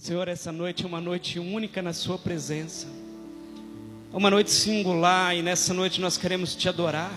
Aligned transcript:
Senhor, 0.00 0.28
essa 0.28 0.50
noite 0.50 0.82
é 0.82 0.86
uma 0.86 0.98
noite 0.98 1.38
única 1.38 1.82
na 1.82 1.92
Sua 1.92 2.16
presença, 2.16 2.86
é 4.10 4.16
uma 4.16 4.30
noite 4.30 4.50
singular 4.50 5.36
e 5.36 5.42
nessa 5.42 5.74
noite 5.74 6.00
nós 6.00 6.16
queremos 6.16 6.56
te 6.56 6.70
adorar. 6.70 7.12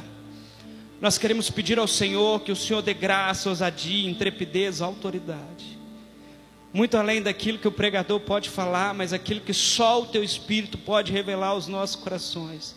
Nós 0.99 1.17
queremos 1.17 1.49
pedir 1.49 1.79
ao 1.79 1.87
Senhor 1.87 2.41
que 2.41 2.51
o 2.51 2.55
Senhor 2.57 2.81
dê 2.81 2.93
graça, 2.93 3.47
ousadia, 3.47 4.09
intrepidez, 4.09 4.81
autoridade. 4.81 5.79
Muito 6.73 6.97
além 6.97 7.21
daquilo 7.21 7.57
que 7.57 7.69
o 7.69 7.71
pregador 7.71 8.19
pode 8.19 8.49
falar, 8.49 8.93
mas 8.93 9.13
aquilo 9.13 9.39
que 9.39 9.53
só 9.53 10.01
o 10.01 10.07
teu 10.07 10.21
Espírito 10.21 10.77
pode 10.77 11.09
revelar 11.09 11.51
aos 11.51 11.69
nossos 11.69 11.95
corações. 11.95 12.75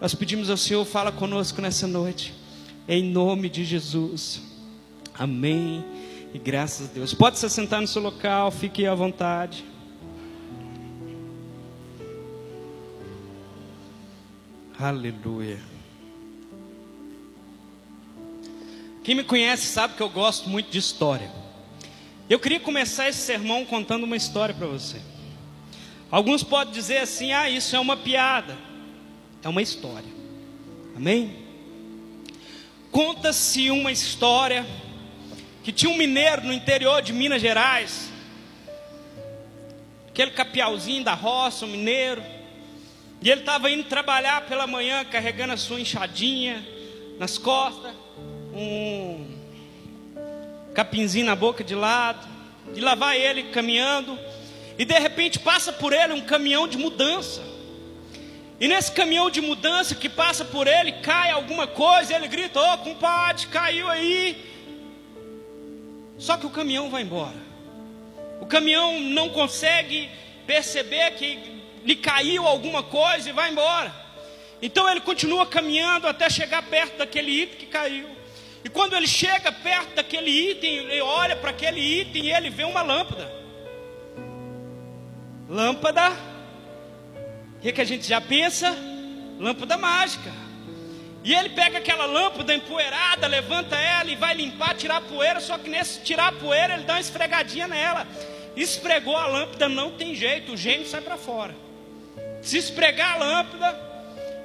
Nós 0.00 0.14
pedimos 0.14 0.50
ao 0.50 0.56
Senhor, 0.56 0.84
fala 0.84 1.10
conosco 1.10 1.60
nessa 1.60 1.88
noite, 1.88 2.32
em 2.86 3.02
nome 3.02 3.48
de 3.48 3.64
Jesus. 3.64 4.40
Amém. 5.12 5.84
E 6.34 6.38
graças 6.38 6.90
a 6.90 6.92
Deus. 6.92 7.14
Pode 7.14 7.38
se 7.38 7.48
sentar 7.48 7.80
no 7.80 7.86
seu 7.86 8.02
local, 8.02 8.50
fique 8.50 8.86
à 8.86 8.94
vontade. 8.94 9.64
Aleluia. 14.78 15.58
Quem 19.02 19.14
me 19.14 19.24
conhece 19.24 19.66
sabe 19.66 19.94
que 19.94 20.02
eu 20.02 20.10
gosto 20.10 20.50
muito 20.50 20.70
de 20.70 20.78
história. 20.78 21.30
Eu 22.28 22.38
queria 22.40 22.58
começar 22.58 23.08
esse 23.08 23.20
sermão 23.20 23.64
contando 23.64 24.04
uma 24.04 24.16
história 24.16 24.54
para 24.54 24.66
você. 24.66 25.00
Alguns 26.10 26.42
podem 26.42 26.74
dizer 26.74 26.98
assim: 26.98 27.32
ah, 27.32 27.48
isso 27.48 27.74
é 27.74 27.80
uma 27.80 27.96
piada. 27.96 28.58
É 29.42 29.48
uma 29.48 29.62
história. 29.62 30.10
Amém? 30.96 31.36
Conta-se 32.90 33.70
uma 33.70 33.92
história 33.92 34.66
que 35.66 35.72
tinha 35.72 35.90
um 35.90 35.96
mineiro 35.96 36.44
no 36.44 36.52
interior 36.52 37.02
de 37.02 37.12
Minas 37.12 37.42
Gerais, 37.42 38.08
aquele 40.08 40.30
capialzinho 40.30 41.02
da 41.02 41.12
roça, 41.12 41.66
um 41.66 41.68
mineiro, 41.68 42.22
e 43.20 43.28
ele 43.28 43.40
estava 43.40 43.68
indo 43.68 43.82
trabalhar 43.82 44.42
pela 44.42 44.64
manhã 44.64 45.04
carregando 45.04 45.54
a 45.54 45.56
sua 45.56 45.80
enxadinha 45.80 46.64
nas 47.18 47.36
costas, 47.36 47.92
um 48.54 49.26
capinzinho 50.72 51.26
na 51.26 51.34
boca 51.34 51.64
de 51.64 51.74
lado, 51.74 52.24
e 52.72 52.80
lá 52.80 52.94
vai 52.94 53.20
ele 53.20 53.50
caminhando, 53.50 54.16
e 54.78 54.84
de 54.84 54.96
repente 55.00 55.40
passa 55.40 55.72
por 55.72 55.92
ele 55.92 56.12
um 56.12 56.20
caminhão 56.20 56.68
de 56.68 56.78
mudança. 56.78 57.42
E 58.60 58.68
nesse 58.68 58.92
caminhão 58.92 59.28
de 59.28 59.40
mudança 59.40 59.96
que 59.96 60.08
passa 60.08 60.44
por 60.44 60.68
ele, 60.68 60.92
cai 61.02 61.32
alguma 61.32 61.66
coisa, 61.66 62.14
ele 62.14 62.28
grita: 62.28 62.60
Ô 62.60 62.72
oh, 62.72 62.78
compadre, 62.78 63.48
caiu 63.48 63.90
aí. 63.90 64.54
Só 66.18 66.36
que 66.36 66.46
o 66.46 66.50
caminhão 66.50 66.90
vai 66.90 67.02
embora. 67.02 67.36
O 68.40 68.46
caminhão 68.46 69.00
não 69.00 69.28
consegue 69.30 70.08
perceber 70.46 71.12
que 71.12 71.38
lhe 71.84 71.96
caiu 71.96 72.46
alguma 72.46 72.82
coisa 72.82 73.28
e 73.28 73.32
vai 73.32 73.50
embora. 73.50 73.94
Então 74.60 74.88
ele 74.88 75.00
continua 75.00 75.46
caminhando 75.46 76.06
até 76.06 76.28
chegar 76.30 76.62
perto 76.62 76.98
daquele 76.98 77.30
item 77.42 77.58
que 77.58 77.66
caiu. 77.66 78.08
E 78.64 78.68
quando 78.68 78.96
ele 78.96 79.06
chega 79.06 79.52
perto 79.52 79.94
daquele 79.94 80.30
item, 80.30 80.78
ele 80.78 81.00
olha 81.00 81.36
para 81.36 81.50
aquele 81.50 81.80
item 81.80 82.24
e 82.24 82.32
ele 82.32 82.50
vê 82.50 82.64
uma 82.64 82.82
lâmpada. 82.82 83.32
Lâmpada. 85.48 86.10
O 87.56 87.60
que, 87.60 87.72
que 87.72 87.80
a 87.80 87.84
gente 87.84 88.06
já 88.06 88.20
pensa? 88.20 88.76
Lâmpada 89.38 89.76
mágica. 89.76 90.45
E 91.26 91.34
ele 91.34 91.48
pega 91.48 91.78
aquela 91.78 92.06
lâmpada 92.06 92.54
empoeirada, 92.54 93.26
levanta 93.26 93.74
ela 93.74 94.08
e 94.08 94.14
vai 94.14 94.32
limpar, 94.32 94.76
tirar 94.76 94.98
a 94.98 95.00
poeira. 95.00 95.40
Só 95.40 95.58
que 95.58 95.68
nesse 95.68 96.00
tirar 96.02 96.28
a 96.28 96.32
poeira, 96.32 96.74
ele 96.74 96.84
dá 96.84 96.92
uma 96.92 97.00
esfregadinha 97.00 97.66
nela. 97.66 98.06
Esfregou 98.54 99.16
a 99.16 99.26
lâmpada, 99.26 99.68
não 99.68 99.90
tem 99.90 100.14
jeito, 100.14 100.52
o 100.52 100.56
gênio 100.56 100.86
sai 100.86 101.00
para 101.00 101.16
fora. 101.16 101.52
Se 102.40 102.58
esfregar 102.58 103.14
a 103.14 103.16
lâmpada, 103.16 103.76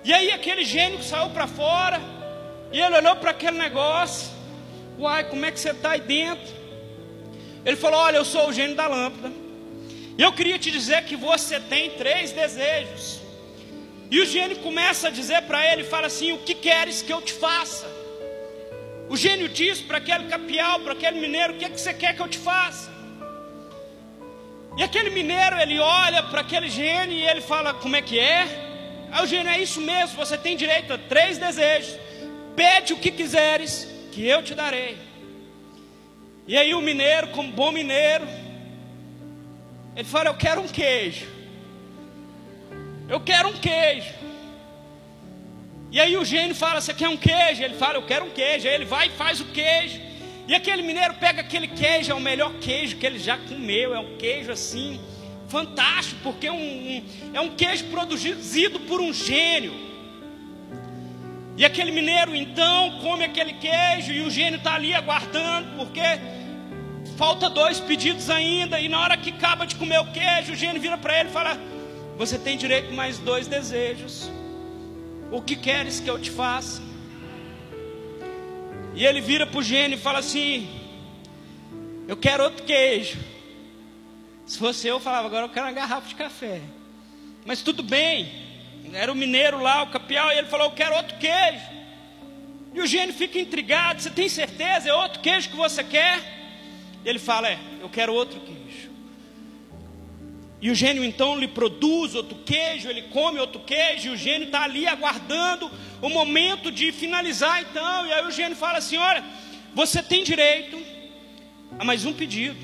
e 0.03 0.11
aí 0.11 0.31
aquele 0.31 0.65
gênio 0.65 1.03
saiu 1.03 1.29
para 1.29 1.45
fora, 1.45 2.01
e 2.71 2.81
ele 2.81 2.97
olhou 2.97 3.15
para 3.17 3.29
aquele 3.29 3.59
negócio. 3.59 4.31
Uai, 4.97 5.25
como 5.25 5.45
é 5.45 5.51
que 5.51 5.59
você 5.59 5.69
está 5.69 5.91
aí 5.91 6.01
dentro? 6.01 6.51
Ele 7.63 7.75
falou: 7.75 7.99
Olha, 7.99 8.17
eu 8.17 8.25
sou 8.25 8.49
o 8.49 8.53
gênio 8.53 8.75
da 8.75 8.87
lâmpada. 8.87 9.31
E 10.17 10.21
eu 10.23 10.33
queria 10.33 10.57
te 10.57 10.71
dizer 10.71 11.05
que 11.05 11.15
você 11.15 11.59
tem 11.59 11.91
três 11.91 12.31
desejos. 12.31 13.19
E 14.11 14.19
o 14.19 14.25
gênio 14.25 14.57
começa 14.57 15.07
a 15.07 15.11
dizer 15.11 15.41
para 15.43 15.65
ele, 15.71 15.85
fala 15.85 16.07
assim: 16.07 16.33
"O 16.33 16.39
que 16.39 16.53
queres 16.53 17.01
que 17.01 17.13
eu 17.13 17.21
te 17.21 17.31
faça?" 17.31 17.87
O 19.07 19.15
gênio 19.15 19.47
diz 19.47 19.79
para 19.81 19.99
aquele 19.99 20.25
capial, 20.25 20.81
para 20.81 20.91
aquele 20.91 21.21
mineiro: 21.21 21.53
"O 21.53 21.57
que, 21.57 21.63
é 21.63 21.69
que 21.69 21.79
você 21.79 21.93
quer 21.93 22.13
que 22.13 22.21
eu 22.21 22.27
te 22.27 22.37
faça?" 22.37 22.91
E 24.77 24.83
aquele 24.83 25.09
mineiro, 25.11 25.57
ele 25.57 25.79
olha 25.79 26.23
para 26.23 26.41
aquele 26.41 26.69
gênio 26.69 27.17
e 27.17 27.23
ele 27.25 27.39
fala: 27.39 27.73
"Como 27.73 27.95
é 27.95 28.01
que 28.01 28.19
é?" 28.19 28.45
Aí 29.13 29.23
o 29.23 29.27
gênio: 29.27 29.49
"É 29.49 29.59
isso 29.61 29.79
mesmo, 29.79 30.17
você 30.17 30.37
tem 30.37 30.57
direito 30.57 30.91
a 30.91 30.97
três 30.97 31.37
desejos. 31.37 31.97
Pede 32.53 32.91
o 32.91 32.97
que 32.97 33.11
quiseres, 33.11 33.87
que 34.11 34.27
eu 34.27 34.43
te 34.43 34.53
darei." 34.53 34.97
E 36.45 36.57
aí 36.57 36.73
o 36.73 36.81
mineiro, 36.81 37.29
como 37.29 37.49
bom 37.49 37.71
mineiro, 37.71 38.27
ele 39.95 40.07
fala: 40.15 40.27
"Eu 40.27 40.35
quero 40.35 40.59
um 40.59 40.67
queijo." 40.67 41.40
Eu 43.11 43.19
quero 43.19 43.49
um 43.49 43.57
queijo. 43.67 44.13
E 45.91 45.99
aí 45.99 46.15
o 46.15 46.23
gênio 46.23 46.55
fala: 46.55 46.79
Você 46.79 46.93
quer 46.93 47.09
um 47.09 47.17
queijo? 47.17 47.61
Ele 47.61 47.75
fala: 47.75 47.95
Eu 47.95 48.03
quero 48.03 48.23
um 48.23 48.29
queijo. 48.29 48.69
Aí 48.69 48.73
ele 48.73 48.85
vai 48.85 49.07
e 49.07 49.11
faz 49.11 49.41
o 49.41 49.45
queijo. 49.45 49.99
E 50.47 50.55
aquele 50.55 50.81
mineiro 50.81 51.15
pega 51.15 51.41
aquele 51.41 51.67
queijo, 51.67 52.09
é 52.09 52.15
o 52.15 52.21
melhor 52.21 52.53
queijo 52.61 52.95
que 52.95 53.05
ele 53.05 53.19
já 53.19 53.37
comeu. 53.37 53.93
É 53.93 53.99
um 53.99 54.15
queijo 54.15 54.49
assim, 54.49 54.99
fantástico, 55.49 56.21
porque 56.23 56.47
é 56.47 56.51
um, 56.53 56.55
um, 56.55 57.03
é 57.33 57.41
um 57.41 57.49
queijo 57.49 57.83
produzido 57.87 58.79
por 58.79 59.01
um 59.01 59.11
gênio. 59.11 59.73
E 61.57 61.65
aquele 61.65 61.91
mineiro 61.91 62.33
então 62.33 62.99
come 63.01 63.25
aquele 63.25 63.53
queijo 63.53 64.13
e 64.13 64.21
o 64.21 64.31
gênio 64.31 64.57
está 64.57 64.75
ali 64.75 64.95
aguardando, 64.95 65.75
porque 65.75 66.01
falta 67.17 67.49
dois 67.49 67.77
pedidos 67.77 68.29
ainda. 68.29 68.79
E 68.79 68.87
na 68.87 69.01
hora 69.01 69.17
que 69.17 69.31
acaba 69.31 69.67
de 69.67 69.75
comer 69.75 69.99
o 69.99 70.11
queijo, 70.13 70.53
o 70.53 70.55
gênio 70.55 70.81
vira 70.81 70.97
para 70.97 71.19
ele 71.19 71.27
e 71.27 71.33
fala: 71.33 71.59
você 72.21 72.37
tem 72.37 72.55
direito 72.55 72.91
a 72.91 72.93
mais 72.93 73.17
dois 73.17 73.47
desejos. 73.47 74.29
O 75.31 75.41
que 75.41 75.55
queres 75.55 75.99
que 75.99 76.07
eu 76.07 76.19
te 76.21 76.29
faça? 76.29 76.79
E 78.93 79.03
ele 79.03 79.19
vira 79.19 79.47
para 79.47 79.57
o 79.57 79.63
gênio 79.63 79.97
e 79.97 79.99
fala 79.99 80.19
assim: 80.19 80.69
Eu 82.07 82.15
quero 82.15 82.43
outro 82.43 82.63
queijo. 82.63 83.17
Se 84.45 84.59
fosse 84.59 84.87
eu, 84.87 84.97
eu 84.97 84.99
falava: 84.99 85.25
Agora 85.25 85.45
eu 85.45 85.49
quero 85.49 85.65
uma 85.65 85.71
garrafa 85.71 86.09
de 86.09 86.13
café. 86.13 86.61
Mas 87.43 87.63
tudo 87.63 87.81
bem. 87.81 88.31
Era 88.93 89.11
o 89.11 89.15
mineiro 89.15 89.59
lá, 89.59 89.81
o 89.81 89.87
capial, 89.87 90.31
e 90.31 90.37
ele 90.37 90.47
falou: 90.47 90.67
Eu 90.67 90.73
quero 90.73 90.95
outro 90.97 91.17
queijo. 91.17 91.65
E 92.71 92.81
o 92.81 92.85
gênio 92.85 93.15
fica 93.15 93.39
intrigado: 93.39 93.99
Você 93.99 94.11
tem 94.11 94.29
certeza? 94.29 94.87
É 94.87 94.93
outro 94.93 95.21
queijo 95.21 95.49
que 95.49 95.55
você 95.55 95.83
quer? 95.83 96.19
E 97.03 97.09
ele 97.09 97.17
fala: 97.17 97.49
É, 97.49 97.57
eu 97.81 97.89
quero 97.89 98.13
outro 98.13 98.39
queijo. 98.41 98.60
E 100.61 100.69
o 100.69 100.75
gênio 100.75 101.03
então 101.03 101.39
lhe 101.39 101.47
produz 101.47 102.13
outro 102.13 102.37
queijo, 102.45 102.87
ele 102.87 103.01
come 103.03 103.39
outro 103.39 103.59
queijo, 103.61 104.09
e 104.09 104.11
o 104.11 104.17
gênio 104.17 104.45
está 104.45 104.61
ali 104.61 104.87
aguardando 104.87 105.71
o 105.99 106.07
momento 106.07 106.71
de 106.71 106.91
finalizar 106.91 107.63
então. 107.63 108.05
E 108.05 108.13
aí 108.13 108.27
o 108.27 108.31
gênio 108.31 108.55
fala 108.55 108.77
assim: 108.77 108.95
olha, 108.95 109.23
você 109.73 110.03
tem 110.03 110.23
direito 110.23 110.77
a 111.79 111.83
mais 111.83 112.05
um 112.05 112.13
pedido. 112.13 112.59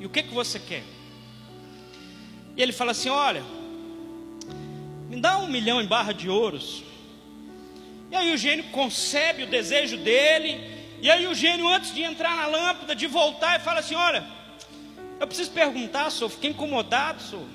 E 0.00 0.06
o 0.06 0.08
que, 0.08 0.24
que 0.24 0.34
você 0.34 0.58
quer? 0.58 0.82
E 2.56 2.60
ele 2.60 2.72
fala 2.72 2.90
assim: 2.90 3.08
olha, 3.08 3.44
me 5.08 5.20
dá 5.20 5.38
um 5.38 5.46
milhão 5.46 5.80
em 5.80 5.86
barra 5.86 6.12
de 6.12 6.28
ouros. 6.28 6.82
E 8.10 8.16
aí 8.16 8.34
o 8.34 8.36
gênio 8.36 8.64
concebe 8.72 9.44
o 9.44 9.46
desejo 9.46 9.96
dele. 9.98 10.76
E 11.00 11.08
aí 11.08 11.28
o 11.28 11.34
gênio, 11.36 11.68
antes 11.68 11.94
de 11.94 12.02
entrar 12.02 12.34
na 12.34 12.46
lâmpada, 12.46 12.96
de 12.96 13.06
voltar, 13.06 13.60
e 13.60 13.62
fala 13.62 13.78
assim: 13.78 13.94
olha 13.94 14.37
eu 15.20 15.26
preciso 15.26 15.50
perguntar, 15.50 16.10
sou, 16.10 16.28
fiquei 16.28 16.50
incomodado, 16.50 17.22
sou. 17.22 17.46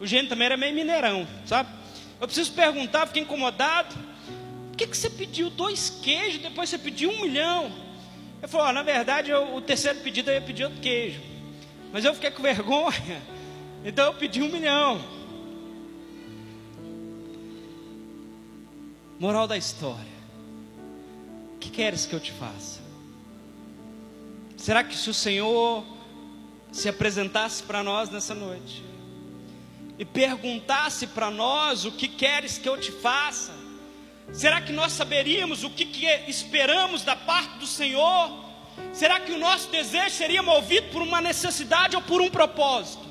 O 0.00 0.06
gênio 0.06 0.28
também 0.28 0.46
era 0.46 0.56
meio 0.56 0.74
mineirão, 0.74 1.26
sabe? 1.46 1.70
Eu 2.20 2.26
preciso 2.26 2.52
perguntar, 2.52 3.06
fiquei 3.06 3.22
incomodado. 3.22 3.94
Por 4.70 4.76
que, 4.76 4.86
que 4.86 4.96
você 4.96 5.10
pediu 5.10 5.50
dois 5.50 5.90
queijos, 6.02 6.40
depois 6.40 6.68
você 6.68 6.78
pediu 6.78 7.10
um 7.10 7.22
milhão? 7.22 7.70
Eu 8.40 8.48
falei, 8.48 8.68
oh, 8.68 8.72
na 8.72 8.82
verdade, 8.82 9.30
eu, 9.30 9.54
o 9.54 9.60
terceiro 9.60 9.98
pedido 10.00 10.30
eu 10.30 10.34
ia 10.34 10.40
pedir 10.40 10.64
outro 10.64 10.80
queijo. 10.80 11.20
Mas 11.92 12.04
eu 12.04 12.14
fiquei 12.14 12.30
com 12.30 12.42
vergonha. 12.42 13.22
Então 13.84 14.06
eu 14.06 14.14
pedi 14.14 14.42
um 14.42 14.48
milhão. 14.48 15.00
Moral 19.20 19.46
da 19.46 19.56
história. 19.56 20.18
O 21.54 21.58
que 21.58 21.70
queres 21.70 22.04
que 22.04 22.12
eu 22.12 22.18
te 22.18 22.32
faça? 22.32 22.80
Será 24.56 24.82
que 24.82 24.96
se 24.96 25.08
o 25.08 25.14
Senhor 25.14 25.84
se 26.70 26.88
apresentasse 26.88 27.62
para 27.62 27.82
nós 27.82 28.10
nessa 28.10 28.34
noite 28.34 28.88
e 29.98 30.04
perguntasse 30.04 31.08
para 31.08 31.30
nós 31.30 31.84
o 31.84 31.90
que 31.90 32.06
queres 32.06 32.56
que 32.56 32.68
eu 32.68 32.78
te 32.78 32.92
faça, 32.92 33.52
será 34.32 34.60
que 34.60 34.72
nós 34.72 34.92
saberíamos 34.92 35.64
o 35.64 35.70
que, 35.70 35.84
que 35.84 36.06
esperamos 36.28 37.02
da 37.02 37.16
parte 37.16 37.58
do 37.58 37.66
Senhor? 37.66 38.46
Será 38.92 39.18
que 39.18 39.32
o 39.32 39.38
nosso 39.38 39.68
desejo 39.70 40.10
seria 40.10 40.40
movido 40.40 40.88
por 40.90 41.02
uma 41.02 41.20
necessidade 41.20 41.96
ou 41.96 42.02
por 42.02 42.20
um 42.20 42.30
propósito? 42.30 43.08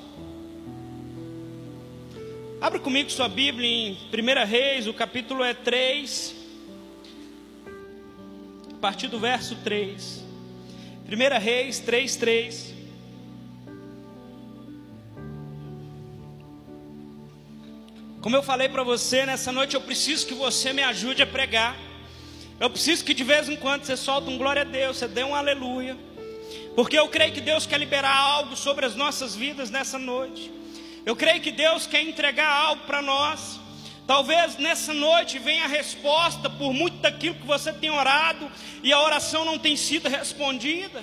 Abra 2.61 2.79
comigo 2.79 3.11
sua 3.11 3.27
Bíblia 3.27 3.69
em 3.69 3.91
1 3.93 4.45
Reis, 4.47 4.87
o 4.87 4.93
capítulo 4.93 5.43
é 5.43 5.53
3, 5.53 6.35
a 8.71 8.79
partir 8.79 9.09
do 9.09 9.19
verso 9.19 9.55
3. 9.57 10.23
1 11.05 11.39
Reis 11.39 11.79
3, 11.79 12.15
3. 12.15 12.76
Como 18.27 18.35
eu 18.35 18.43
falei 18.43 18.67
para 18.67 18.83
você, 18.83 19.25
nessa 19.25 19.53
noite 19.53 19.73
eu 19.73 19.79
preciso 19.79 20.27
que 20.27 20.33
você 20.33 20.73
me 20.73 20.83
ajude 20.83 21.21
a 21.21 21.25
pregar. 21.25 21.77
Eu 22.59 22.69
preciso 22.69 23.05
que 23.05 23.13
de 23.13 23.23
vez 23.23 23.47
em 23.47 23.55
quando 23.55 23.85
você 23.85 23.95
solte 23.95 24.29
um 24.29 24.37
glória 24.37 24.63
a 24.63 24.65
Deus, 24.65 24.97
você 24.97 25.07
dê 25.07 25.23
um 25.23 25.33
aleluia. 25.33 25.97
Porque 26.75 26.99
eu 26.99 27.07
creio 27.07 27.31
que 27.31 27.39
Deus 27.39 27.65
quer 27.65 27.79
liberar 27.79 28.13
algo 28.13 28.57
sobre 28.57 28.85
as 28.85 28.95
nossas 28.95 29.33
vidas 29.33 29.69
nessa 29.69 29.97
noite. 29.97 30.51
Eu 31.05 31.15
creio 31.15 31.39
que 31.39 31.53
Deus 31.53 31.87
quer 31.87 32.01
entregar 32.01 32.49
algo 32.49 32.81
para 32.85 33.01
nós. 33.01 33.61
Talvez 34.05 34.57
nessa 34.57 34.93
noite 34.93 35.39
venha 35.39 35.63
a 35.63 35.67
resposta 35.69 36.49
por 36.49 36.73
muito 36.73 36.97
daquilo 36.97 37.35
que 37.35 37.47
você 37.47 37.71
tem 37.71 37.91
orado 37.91 38.51
e 38.83 38.91
a 38.91 39.01
oração 39.01 39.45
não 39.45 39.57
tem 39.57 39.77
sido 39.77 40.09
respondida. 40.09 41.01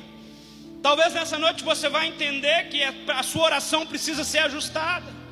Talvez 0.83 1.15
nessa 1.15 1.39
noite 1.39 1.65
você 1.65 1.89
vai 1.89 2.07
entender 2.07 2.69
que 2.69 2.83
a 2.83 3.23
sua 3.23 3.45
oração 3.45 3.87
precisa 3.87 4.25
ser 4.25 4.41
ajustada. 4.41 5.24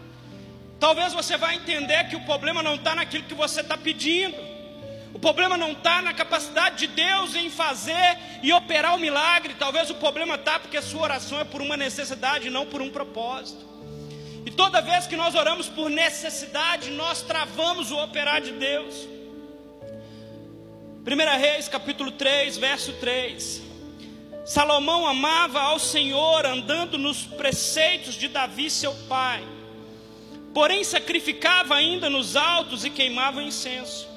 Talvez 0.82 1.12
você 1.12 1.36
vai 1.36 1.54
entender 1.54 2.08
que 2.08 2.16
o 2.16 2.24
problema 2.24 2.60
não 2.60 2.74
está 2.74 2.92
naquilo 2.92 3.22
que 3.22 3.34
você 3.34 3.60
está 3.60 3.78
pedindo. 3.78 4.36
O 5.14 5.18
problema 5.20 5.56
não 5.56 5.70
está 5.70 6.02
na 6.02 6.12
capacidade 6.12 6.74
de 6.74 6.88
Deus 6.88 7.36
em 7.36 7.48
fazer 7.48 8.18
e 8.42 8.52
operar 8.52 8.96
o 8.96 8.98
milagre. 8.98 9.54
Talvez 9.56 9.90
o 9.90 9.94
problema 9.94 10.34
está 10.34 10.58
porque 10.58 10.76
a 10.76 10.82
sua 10.82 11.02
oração 11.02 11.38
é 11.38 11.44
por 11.44 11.62
uma 11.62 11.76
necessidade, 11.76 12.50
não 12.50 12.66
por 12.66 12.82
um 12.82 12.90
propósito. 12.90 13.64
E 14.44 14.50
toda 14.50 14.82
vez 14.82 15.06
que 15.06 15.14
nós 15.14 15.36
oramos 15.36 15.68
por 15.68 15.88
necessidade, 15.88 16.90
nós 16.90 17.22
travamos 17.22 17.92
o 17.92 18.02
operar 18.02 18.40
de 18.40 18.50
Deus. 18.50 19.06
1 21.06 21.38
Reis, 21.38 21.68
capítulo 21.68 22.10
3, 22.10 22.56
verso 22.56 22.92
3. 22.94 23.62
Salomão 24.44 25.06
amava 25.06 25.60
ao 25.60 25.78
Senhor, 25.78 26.44
andando 26.44 26.98
nos 26.98 27.22
preceitos 27.22 28.14
de 28.16 28.26
Davi, 28.26 28.68
seu 28.68 28.92
pai. 29.08 29.61
Porém, 30.52 30.84
sacrificava 30.84 31.74
ainda 31.74 32.10
nos 32.10 32.36
altos 32.36 32.84
e 32.84 32.90
queimava 32.90 33.42
incenso. 33.42 34.08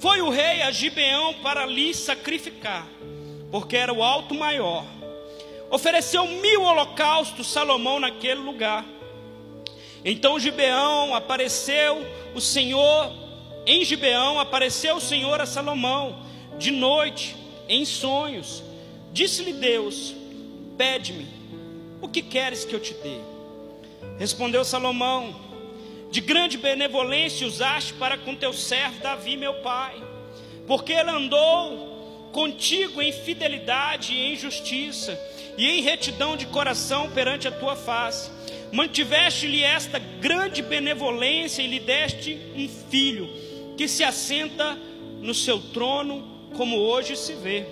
Foi 0.00 0.20
o 0.20 0.30
rei 0.30 0.62
a 0.62 0.70
Gibeão 0.70 1.34
para 1.34 1.64
lhe 1.64 1.94
sacrificar, 1.94 2.86
porque 3.50 3.76
era 3.76 3.92
o 3.92 4.02
alto 4.02 4.34
maior. 4.34 4.84
Ofereceu 5.70 6.26
mil 6.26 6.62
holocaustos 6.62 7.46
Salomão 7.46 7.98
naquele 7.98 8.40
lugar. 8.40 8.84
Então 10.04 10.38
Gibeão 10.38 11.14
apareceu 11.14 12.04
o 12.34 12.40
Senhor, 12.40 13.12
em 13.64 13.84
Gibeão 13.84 14.40
apareceu 14.40 14.96
o 14.96 15.00
Senhor 15.00 15.40
a 15.40 15.46
Salomão, 15.46 16.24
de 16.58 16.70
noite, 16.70 17.36
em 17.68 17.84
sonhos. 17.84 18.62
Disse-lhe 19.12 19.52
Deus: 19.52 20.14
Pede-me, 20.76 21.28
o 22.00 22.08
que 22.08 22.20
queres 22.20 22.64
que 22.64 22.74
eu 22.74 22.80
te 22.80 22.92
dê? 22.94 23.18
Respondeu 24.18 24.64
Salomão: 24.64 25.51
De 26.12 26.20
grande 26.20 26.56
benevolência 26.56 27.46
usaste 27.46 27.94
para 27.94 28.16
com 28.16 28.36
teu 28.36 28.52
servo 28.52 29.00
Davi, 29.00 29.36
meu 29.36 29.54
pai, 29.54 29.94
porque 30.66 30.92
ele 30.92 31.10
andou 31.10 32.30
contigo 32.32 33.02
em 33.02 33.10
fidelidade 33.10 34.12
e 34.12 34.32
em 34.32 34.36
justiça, 34.36 35.18
e 35.58 35.66
em 35.66 35.80
retidão 35.80 36.36
de 36.36 36.46
coração 36.46 37.10
perante 37.10 37.48
a 37.48 37.50
tua 37.50 37.74
face 37.74 38.30
mantiveste-lhe 38.72 39.62
esta 39.62 39.98
grande 39.98 40.62
benevolência 40.62 41.62
e 41.62 41.66
lhe 41.66 41.78
deste 41.78 42.38
um 42.56 42.66
filho, 42.90 43.28
que 43.76 43.86
se 43.86 44.02
assenta 44.02 44.78
no 45.20 45.34
seu 45.34 45.58
trono, 45.58 46.48
como 46.56 46.78
hoje 46.78 47.16
se 47.16 47.34
vê. 47.34 47.66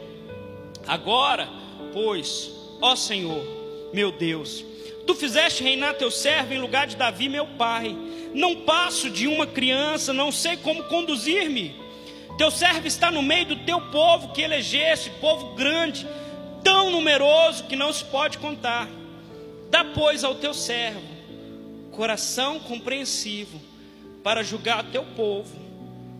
Agora, 0.87 1.49
pois, 1.93 2.51
ó 2.81 2.95
Senhor, 2.95 3.43
meu 3.95 4.13
Deus, 4.13 4.65
tu 5.07 5.15
fizeste 5.15 5.63
reinar 5.63 5.95
teu 5.95 6.11
servo 6.11 6.53
em 6.53 6.59
lugar 6.59 6.87
de 6.87 6.97
Davi, 6.97 7.29
meu 7.29 7.47
pai. 7.47 7.97
Não 8.35 8.57
passo 8.63 9.11
de 9.11 9.27
uma 9.27 9.47
criança, 9.47 10.13
não 10.13 10.31
sei 10.31 10.57
como 10.57 10.85
conduzir-me. 10.85 11.75
Teu 12.39 12.51
servo 12.51 12.87
está 12.87 13.11
no 13.11 13.23
meio 13.23 13.47
do 13.47 13.57
teu 13.57 13.81
povo 13.91 14.33
que 14.33 14.43
elegeste, 14.43 15.11
povo 15.21 15.55
grande, 15.55 16.07
tão 16.63 16.91
numeroso 16.91 17.65
que 17.65 17.77
não 17.77 17.93
se 17.93 18.05
pode 18.05 18.39
contar. 18.39 18.89
Dá, 19.71 19.85
pois, 19.85 20.25
ao 20.25 20.35
teu 20.35 20.55
servo 20.55 21.21
coração 22.01 22.59
compreensivo 22.61 23.61
para 24.23 24.43
julgar 24.43 24.85
teu 24.85 25.05
povo, 25.05 25.55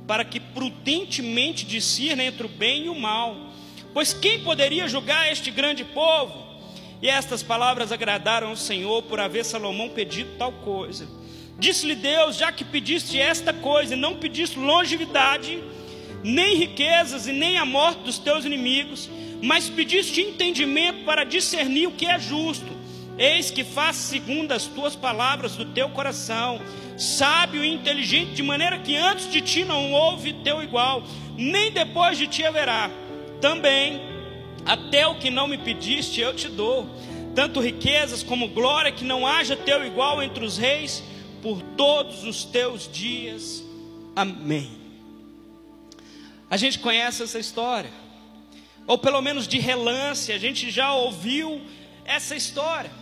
para 0.07 0.25
que 0.25 0.39
prudentemente 0.39 1.65
discirna 1.65 2.25
entre 2.25 2.45
o 2.45 2.49
bem 2.51 2.85
e 2.85 2.89
o 2.91 2.95
mal. 2.95 3.35
Pois 3.95 4.13
quem 4.13 4.43
poderia 4.43 4.87
julgar 4.89 5.33
este 5.33 5.51
grande 5.51 5.83
povo? 5.85 6.50
E 7.03 7.09
estas 7.09 7.43
palavras 7.43 7.93
agradaram 7.93 8.49
ao 8.49 8.57
Senhor 8.57 9.03
por 9.03 9.21
haver 9.21 9.45
Salomão 9.45 9.89
pedido 9.89 10.37
tal 10.39 10.53
coisa. 10.53 11.09
Disse-lhe 11.59 11.95
Deus: 11.95 12.37
Já 12.37 12.53
que 12.53 12.65
pediste 12.65 13.19
esta 13.19 13.53
coisa, 13.53 13.95
e 13.95 13.97
não 13.97 14.17
pediste 14.17 14.59
longevidade, 14.59 15.63
nem 16.23 16.57
riquezas 16.57 17.27
e 17.27 17.33
nem 17.33 17.59
a 17.59 17.65
morte 17.65 18.03
dos 18.03 18.19
teus 18.19 18.45
inimigos, 18.45 19.09
mas 19.43 19.71
pediste 19.71 20.21
entendimento 20.21 21.05
para 21.05 21.25
discernir 21.25 21.87
o 21.87 21.93
que 21.93 22.07
é 22.07 22.19
justo 22.19 22.81
Eis 23.21 23.51
que 23.51 23.63
faz 23.63 23.97
segundo 23.97 24.51
as 24.53 24.65
tuas 24.65 24.97
palavras 24.97 25.55
do 25.55 25.67
teu 25.67 25.91
coração, 25.91 26.59
sábio 26.97 27.63
e 27.63 27.71
inteligente, 27.71 28.33
de 28.33 28.43
maneira 28.43 28.79
que 28.79 28.97
antes 28.97 29.31
de 29.31 29.43
ti 29.43 29.63
não 29.63 29.93
houve 29.93 30.33
teu 30.33 30.63
igual, 30.63 31.03
nem 31.37 31.71
depois 31.71 32.17
de 32.17 32.27
ti 32.27 32.47
haverá. 32.47 32.91
Também, 33.39 34.01
até 34.71 35.05
o 35.05 35.17
que 35.17 35.31
não 35.31 35.49
me 35.49 35.59
pediste, 35.59 36.21
eu 36.21 36.33
te 36.33 36.49
dou, 36.49 36.89
tanto 37.35 37.59
riquezas 37.59 38.23
como 38.23 38.47
glória, 38.51 38.93
que 38.93 39.03
não 39.03 39.27
haja 39.27 39.57
teu 39.57 39.85
igual 39.85 40.23
entre 40.23 40.45
os 40.45 40.57
reis, 40.57 41.03
por 41.43 41.61
todos 41.77 42.23
os 42.23 42.45
teus 42.45 42.89
dias. 42.89 43.65
Amém. 44.15 44.71
A 46.49 46.57
gente 46.57 46.79
conhece 46.79 47.21
essa 47.21 47.41
história, 47.41 47.91
ou 48.87 48.97
pelo 48.97 49.21
menos 49.21 49.49
de 49.49 49.59
relance, 49.59 50.31
a 50.31 50.39
gente 50.39 50.71
já 50.71 50.95
ouviu 50.95 51.61
essa 52.05 52.37
história. 52.37 52.93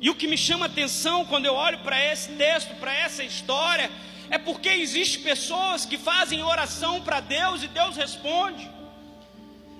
E 0.00 0.08
o 0.08 0.14
que 0.14 0.28
me 0.28 0.38
chama 0.38 0.66
atenção 0.66 1.24
quando 1.24 1.46
eu 1.46 1.54
olho 1.54 1.80
para 1.80 2.00
esse 2.12 2.30
texto, 2.34 2.76
para 2.76 2.94
essa 2.94 3.24
história, 3.24 3.90
é 4.30 4.38
porque 4.38 4.68
existem 4.68 5.24
pessoas 5.24 5.84
que 5.84 5.98
fazem 5.98 6.44
oração 6.44 7.00
para 7.00 7.18
Deus 7.18 7.64
e 7.64 7.66
Deus 7.66 7.96
responde. 7.96 8.70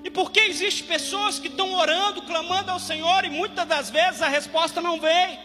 E 0.02 0.10
porque 0.10 0.40
existem 0.40 0.86
pessoas 0.86 1.38
que 1.38 1.48
estão 1.48 1.74
orando, 1.74 2.22
clamando 2.22 2.70
ao 2.70 2.78
Senhor 2.78 3.24
e 3.24 3.30
muitas 3.30 3.66
das 3.66 3.90
vezes 3.90 4.22
a 4.22 4.28
resposta 4.28 4.80
não 4.80 4.98
vem. 4.98 5.38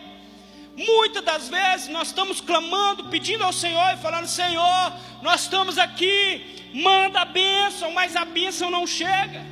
Muitas 0.78 1.24
das 1.24 1.50
vezes 1.50 1.88
nós 1.88 2.08
estamos 2.08 2.42
clamando, 2.42 3.06
pedindo 3.10 3.44
ao 3.44 3.54
Senhor 3.54 3.94
e 3.94 3.98
falando: 3.98 4.28
Senhor, 4.28 4.94
nós 5.22 5.42
estamos 5.44 5.78
aqui, 5.78 6.72
manda 6.74 7.22
a 7.22 7.26
bênção, 7.26 7.92
mas 7.92 8.16
a 8.16 8.26
bênção 8.26 8.70
não 8.70 8.86
chega. 8.86 9.46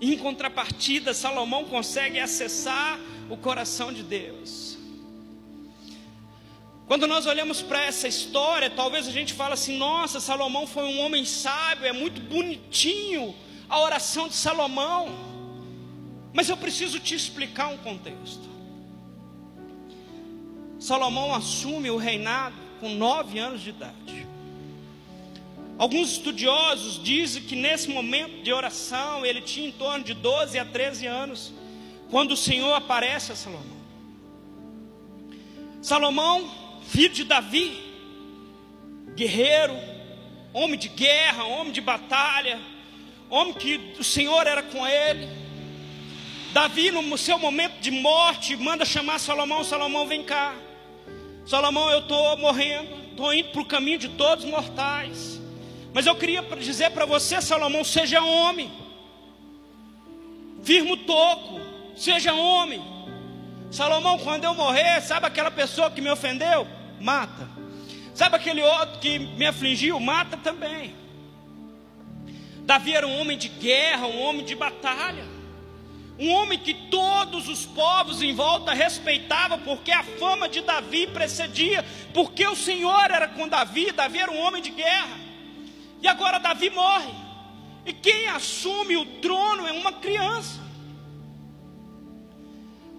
Em 0.00 0.16
contrapartida, 0.16 1.12
Salomão 1.12 1.64
consegue 1.64 2.20
acessar 2.20 2.98
o 3.28 3.36
coração 3.36 3.92
de 3.92 4.02
Deus. 4.02 4.67
Quando 6.88 7.06
nós 7.06 7.26
olhamos 7.26 7.60
para 7.60 7.84
essa 7.84 8.08
história, 8.08 8.70
talvez 8.70 9.06
a 9.06 9.10
gente 9.10 9.34
fale 9.34 9.52
assim: 9.52 9.76
nossa, 9.76 10.18
Salomão 10.18 10.66
foi 10.66 10.84
um 10.84 11.00
homem 11.00 11.24
sábio, 11.24 11.86
é 11.86 11.92
muito 11.92 12.18
bonitinho 12.22 13.34
a 13.68 13.78
oração 13.78 14.26
de 14.26 14.34
Salomão. 14.34 15.08
Mas 16.32 16.48
eu 16.48 16.56
preciso 16.56 16.98
te 16.98 17.14
explicar 17.14 17.68
um 17.68 17.76
contexto. 17.76 18.48
Salomão 20.80 21.34
assume 21.34 21.90
o 21.90 21.98
reinado 21.98 22.56
com 22.80 22.94
nove 22.94 23.38
anos 23.38 23.60
de 23.60 23.70
idade. 23.70 24.26
Alguns 25.76 26.12
estudiosos 26.12 27.02
dizem 27.02 27.42
que 27.42 27.54
nesse 27.54 27.90
momento 27.90 28.42
de 28.42 28.52
oração 28.52 29.26
ele 29.26 29.42
tinha 29.42 29.68
em 29.68 29.72
torno 29.72 30.04
de 30.04 30.14
12 30.14 30.58
a 30.58 30.64
13 30.64 31.06
anos, 31.06 31.52
quando 32.10 32.32
o 32.32 32.36
Senhor 32.36 32.72
aparece 32.72 33.30
a 33.30 33.36
Salomão. 33.36 33.78
Salomão, 35.82 36.67
filho 36.88 37.12
de 37.12 37.22
Davi, 37.22 37.78
guerreiro, 39.14 39.76
homem 40.52 40.78
de 40.78 40.88
guerra, 40.88 41.44
homem 41.44 41.72
de 41.72 41.80
batalha, 41.80 42.58
homem 43.28 43.52
que 43.52 43.94
o 43.98 44.04
Senhor 44.04 44.46
era 44.46 44.62
com 44.62 44.86
ele. 44.86 45.28
Davi, 46.52 46.90
no 46.90 47.18
seu 47.18 47.38
momento 47.38 47.78
de 47.80 47.90
morte, 47.90 48.56
manda 48.56 48.84
chamar 48.84 49.18
Salomão: 49.18 49.62
Salomão, 49.62 50.06
vem 50.06 50.24
cá. 50.24 50.54
Salomão, 51.46 51.90
eu 51.90 52.00
estou 52.00 52.36
morrendo, 52.38 52.88
estou 53.10 53.32
indo 53.34 53.50
para 53.50 53.60
o 53.60 53.66
caminho 53.66 53.98
de 53.98 54.08
todos 54.08 54.44
os 54.44 54.50
mortais. 54.50 55.40
Mas 55.92 56.06
eu 56.06 56.14
queria 56.14 56.42
dizer 56.42 56.90
para 56.90 57.04
você, 57.04 57.40
Salomão, 57.42 57.84
seja 57.84 58.22
homem. 58.22 58.70
Firma 60.62 60.92
o 60.92 60.96
toco, 60.96 61.60
seja 61.96 62.32
homem. 62.32 62.82
Salomão, 63.70 64.18
quando 64.18 64.44
eu 64.44 64.54
morrer, 64.54 65.02
sabe 65.02 65.26
aquela 65.26 65.50
pessoa 65.50 65.90
que 65.90 66.00
me 66.00 66.10
ofendeu? 66.10 66.77
Mata. 67.00 67.48
Sabe 68.14 68.36
aquele 68.36 68.62
outro 68.62 68.98
que 68.98 69.18
me 69.18 69.46
afligiu? 69.46 69.98
Mata 70.00 70.36
também. 70.36 70.94
Davi 72.62 72.92
era 72.92 73.06
um 73.06 73.20
homem 73.20 73.38
de 73.38 73.48
guerra, 73.48 74.06
um 74.06 74.20
homem 74.20 74.44
de 74.44 74.54
batalha. 74.54 75.24
Um 76.18 76.32
homem 76.32 76.58
que 76.58 76.74
todos 76.74 77.48
os 77.48 77.64
povos 77.64 78.20
em 78.20 78.34
volta 78.34 78.74
respeitavam, 78.74 79.60
porque 79.60 79.92
a 79.92 80.02
fama 80.02 80.48
de 80.48 80.62
Davi 80.62 81.06
precedia, 81.06 81.84
porque 82.12 82.44
o 82.46 82.56
Senhor 82.56 83.10
era 83.10 83.28
com 83.28 83.48
Davi, 83.48 83.92
Davi 83.92 84.18
era 84.18 84.32
um 84.32 84.40
homem 84.40 84.60
de 84.60 84.70
guerra. 84.70 85.16
E 86.02 86.08
agora 86.08 86.38
Davi 86.38 86.70
morre. 86.70 87.12
E 87.86 87.92
quem 87.92 88.28
assume 88.28 88.96
o 88.96 89.06
trono 89.20 89.66
é 89.66 89.72
uma 89.72 89.92
criança. 89.92 90.67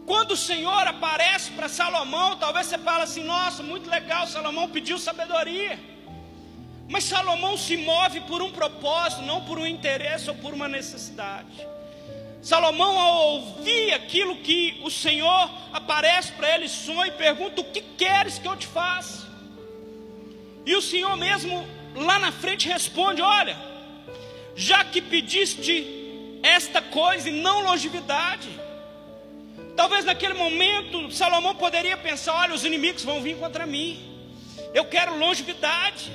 Quando 0.10 0.32
o 0.32 0.44
Senhor 0.50 0.88
aparece 0.88 1.52
para 1.52 1.70
Salomão, 1.70 2.36
talvez 2.36 2.66
você 2.66 2.80
fale 2.80 3.04
assim: 3.04 3.24
nossa, 3.24 3.62
muito 3.62 3.88
legal, 3.88 4.26
Salomão 4.26 4.68
pediu 4.68 4.98
sabedoria. 4.98 5.80
Mas 6.88 7.04
Salomão 7.04 7.56
se 7.56 7.78
move 7.78 8.22
por 8.22 8.42
um 8.42 8.52
propósito, 8.52 9.22
não 9.22 9.42
por 9.46 9.60
um 9.60 9.68
interesse 9.68 10.28
ou 10.28 10.36
por 10.36 10.52
uma 10.52 10.68
necessidade. 10.68 11.68
Salomão, 12.42 12.98
ao 13.00 13.28
ouvir 13.34 13.94
aquilo 13.94 14.38
que 14.38 14.82
o 14.84 14.90
Senhor 14.90 15.52
aparece 15.72 16.32
para 16.32 16.56
ele, 16.56 16.68
sonha 16.68 17.10
e 17.10 17.12
pergunta: 17.12 17.62
O 17.62 17.66
que 17.66 17.82
queres 17.96 18.40
que 18.40 18.48
eu 18.48 18.58
te 18.58 18.66
faça? 18.66 19.28
E 20.66 20.76
o 20.76 20.82
Senhor 20.82 21.16
mesmo 21.18 21.68
lá 21.94 22.18
na 22.18 22.32
frente 22.32 22.68
responde: 22.68 23.22
Olha, 23.22 23.56
já 24.56 24.84
que 24.84 25.04
pediste 25.04 26.40
esta 26.42 26.82
coisa 26.82 27.30
e 27.30 27.32
não 27.32 27.62
longevidade, 27.62 28.59
Talvez 29.80 30.04
naquele 30.04 30.34
momento 30.34 31.10
Salomão 31.10 31.56
poderia 31.56 31.96
pensar: 31.96 32.36
olha, 32.36 32.54
os 32.54 32.66
inimigos 32.66 33.06
vão 33.06 33.22
vir 33.22 33.38
contra 33.38 33.66
mim. 33.66 33.98
Eu 34.74 34.84
quero 34.84 35.18
longevidade. 35.18 36.12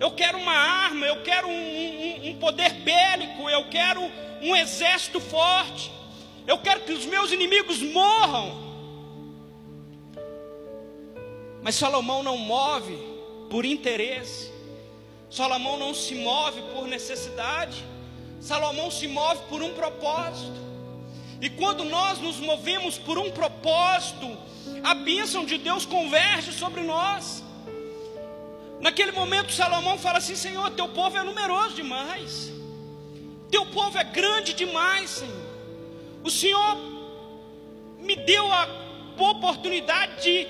Eu 0.00 0.12
quero 0.12 0.38
uma 0.38 0.54
arma. 0.54 1.04
Eu 1.04 1.22
quero 1.22 1.48
um, 1.48 1.52
um, 1.52 2.30
um 2.30 2.38
poder 2.38 2.70
bélico. 2.70 3.46
Eu 3.50 3.68
quero 3.68 4.00
um 4.40 4.56
exército 4.56 5.20
forte. 5.20 5.92
Eu 6.46 6.56
quero 6.56 6.80
que 6.80 6.92
os 6.92 7.04
meus 7.04 7.30
inimigos 7.30 7.82
morram. 7.82 8.56
Mas 11.60 11.74
Salomão 11.74 12.22
não 12.22 12.38
move 12.38 12.96
por 13.50 13.66
interesse. 13.66 14.50
Salomão 15.30 15.76
não 15.76 15.92
se 15.92 16.14
move 16.14 16.62
por 16.72 16.88
necessidade. 16.88 17.84
Salomão 18.40 18.90
se 18.90 19.06
move 19.06 19.42
por 19.50 19.60
um 19.60 19.74
propósito. 19.74 20.67
E 21.40 21.48
quando 21.50 21.84
nós 21.84 22.18
nos 22.18 22.40
movemos 22.40 22.98
por 22.98 23.18
um 23.18 23.30
propósito, 23.30 24.36
a 24.82 24.94
bênção 24.94 25.44
de 25.44 25.58
Deus 25.58 25.86
converge 25.86 26.52
sobre 26.52 26.82
nós. 26.82 27.44
Naquele 28.80 29.12
momento, 29.12 29.52
Salomão 29.52 29.98
fala 29.98 30.18
assim: 30.18 30.36
Senhor, 30.36 30.70
teu 30.70 30.88
povo 30.88 31.16
é 31.16 31.22
numeroso 31.22 31.74
demais, 31.74 32.52
teu 33.50 33.66
povo 33.66 33.96
é 33.98 34.04
grande 34.04 34.52
demais, 34.52 35.10
Senhor. 35.10 35.48
O 36.24 36.30
Senhor 36.30 36.76
me 38.00 38.16
deu 38.16 38.52
a 38.52 38.68
oportunidade 39.18 40.22
de 40.22 40.46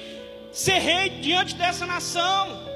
ser 0.52 0.78
rei 0.78 1.09
diante 1.11 1.54
dessa 1.54 1.87
nação. 1.87 2.66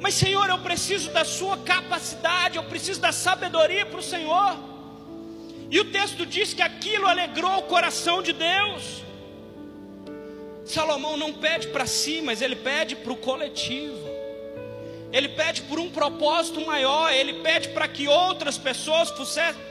Mas, 0.00 0.14
Senhor, 0.14 0.48
eu 0.48 0.58
preciso 0.58 1.10
da 1.10 1.24
Sua 1.24 1.56
capacidade, 1.58 2.56
eu 2.56 2.64
preciso 2.64 3.00
da 3.00 3.10
sabedoria 3.10 3.84
para 3.84 3.98
o 3.98 4.02
Senhor. 4.02 4.67
E 5.70 5.78
o 5.80 5.90
texto 5.90 6.24
diz 6.24 6.54
que 6.54 6.62
aquilo 6.62 7.06
alegrou 7.06 7.58
o 7.58 7.62
coração 7.62 8.22
de 8.22 8.32
Deus. 8.32 9.02
Salomão 10.64 11.16
não 11.16 11.32
pede 11.32 11.68
para 11.68 11.86
si, 11.86 12.20
mas 12.22 12.42
ele 12.42 12.56
pede 12.56 12.96
para 12.96 13.12
o 13.12 13.16
coletivo. 13.16 14.06
Ele 15.10 15.28
pede 15.30 15.62
por 15.62 15.78
um 15.78 15.90
propósito 15.90 16.64
maior, 16.66 17.10
ele 17.12 17.34
pede 17.42 17.70
para 17.70 17.88
que 17.88 18.06
outras 18.06 18.58
pessoas 18.58 19.10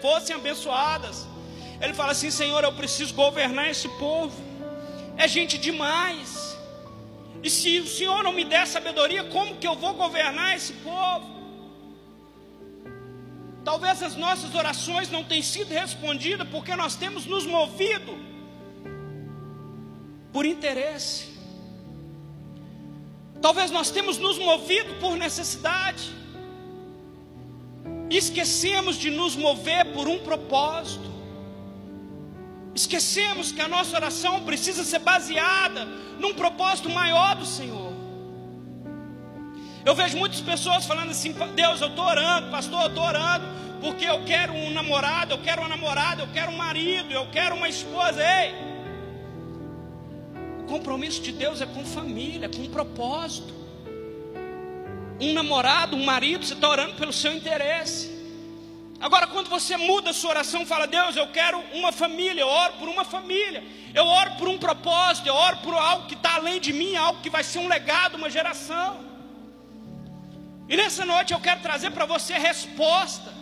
fossem 0.01 0.35
abençoadas. 0.35 1.27
Ele 1.79 1.93
fala 1.93 2.11
assim: 2.11 2.31
Senhor, 2.31 2.63
eu 2.63 2.73
preciso 2.73 3.13
governar 3.13 3.69
esse 3.69 3.87
povo. 3.89 4.35
É 5.15 5.27
gente 5.27 5.57
demais. 5.57 6.57
E 7.43 7.49
se 7.49 7.79
o 7.79 7.87
Senhor 7.87 8.23
não 8.23 8.33
me 8.33 8.43
der 8.43 8.65
sabedoria, 8.65 9.23
como 9.25 9.57
que 9.57 9.67
eu 9.67 9.75
vou 9.75 9.93
governar 9.93 10.55
esse 10.55 10.73
povo? 10.73 11.36
Talvez 13.67 14.01
as 14.01 14.15
nossas 14.15 14.55
orações 14.55 15.09
não 15.11 15.25
tenham 15.25 15.43
sido 15.43 15.71
respondidas 15.73 16.47
porque 16.47 16.73
nós 16.73 16.95
temos 16.95 17.25
nos 17.25 17.45
movido 17.45 18.17
por 20.31 20.45
interesse. 20.45 21.25
Talvez 23.41 23.69
nós 23.69 23.91
temos 23.91 24.17
nos 24.17 24.39
movido 24.39 24.93
por 25.01 25.17
necessidade. 25.17 26.15
Esquecemos 28.09 28.95
de 28.95 29.09
nos 29.09 29.35
mover 29.35 29.91
por 29.91 30.07
um 30.07 30.19
propósito. 30.19 31.11
Esquecemos 32.73 33.51
que 33.51 33.59
a 33.59 33.67
nossa 33.67 33.97
oração 33.97 34.45
precisa 34.45 34.85
ser 34.85 34.99
baseada 34.99 35.83
num 36.17 36.33
propósito 36.33 36.89
maior 36.89 37.35
do 37.35 37.45
Senhor. 37.45 37.86
Eu 39.87 39.95
vejo 39.95 40.17
muitas 40.17 40.41
pessoas 40.41 40.85
falando 40.85 41.11
assim: 41.11 41.33
Deus, 41.55 41.79
eu 41.79 41.87
estou 41.87 42.03
orando, 42.03 42.51
pastor, 42.51 42.81
eu 42.81 42.87
estou 42.87 43.05
orando, 43.05 43.45
porque 43.79 44.03
eu 44.03 44.21
quero 44.25 44.51
um 44.51 44.69
namorado, 44.71 45.33
eu 45.33 45.37
quero 45.37 45.61
uma 45.61 45.69
namorada, 45.69 46.23
eu 46.23 46.27
quero 46.33 46.51
um 46.51 46.57
marido, 46.57 47.13
eu 47.13 47.25
quero 47.31 47.55
uma 47.55 47.69
esposa. 47.69 48.21
Ei, 48.21 48.53
o 50.59 50.63
compromisso 50.65 51.21
de 51.21 51.31
Deus 51.31 51.61
é 51.61 51.65
com 51.65 51.85
família, 51.85 52.49
com 52.49 52.65
propósito. 52.65 53.53
Um 55.21 55.31
namorado, 55.31 55.95
um 55.95 56.03
marido, 56.03 56.45
você 56.45 56.53
está 56.53 56.69
orando 56.69 56.95
pelo 56.95 57.13
seu 57.13 57.31
interesse. 57.31 58.11
Agora, 58.99 59.25
quando 59.25 59.47
você 59.47 59.77
muda 59.77 60.09
a 60.09 60.13
sua 60.13 60.31
oração, 60.31 60.65
fala: 60.65 60.85
Deus, 60.85 61.15
eu 61.15 61.27
quero 61.27 61.63
uma 61.73 61.93
família, 61.93 62.41
eu 62.41 62.49
oro 62.49 62.73
por 62.73 62.89
uma 62.89 63.05
família, 63.05 63.63
eu 63.95 64.05
oro 64.05 64.31
por 64.31 64.49
um 64.49 64.57
propósito, 64.57 65.29
eu 65.29 65.33
oro 65.33 65.59
por 65.63 65.73
algo 65.75 66.07
que 66.07 66.13
está 66.13 66.35
além 66.35 66.59
de 66.59 66.73
mim, 66.73 66.97
algo 66.97 67.21
que 67.21 67.29
vai 67.29 67.41
ser 67.41 67.59
um 67.59 67.69
legado, 67.69 68.17
uma 68.17 68.29
geração. 68.29 69.06
E 70.69 70.75
nessa 70.75 71.05
noite 71.05 71.33
eu 71.33 71.39
quero 71.39 71.61
trazer 71.61 71.91
para 71.91 72.05
você 72.05 72.33
resposta. 72.37 73.33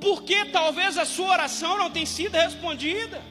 Porque 0.00 0.44
talvez 0.46 0.98
a 0.98 1.04
sua 1.04 1.30
oração 1.30 1.78
não 1.78 1.90
tenha 1.90 2.06
sido 2.06 2.34
respondida. 2.34 3.22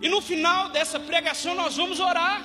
E 0.00 0.08
no 0.08 0.20
final 0.20 0.68
dessa 0.70 0.98
pregação 0.98 1.54
nós 1.54 1.76
vamos 1.76 2.00
orar. 2.00 2.42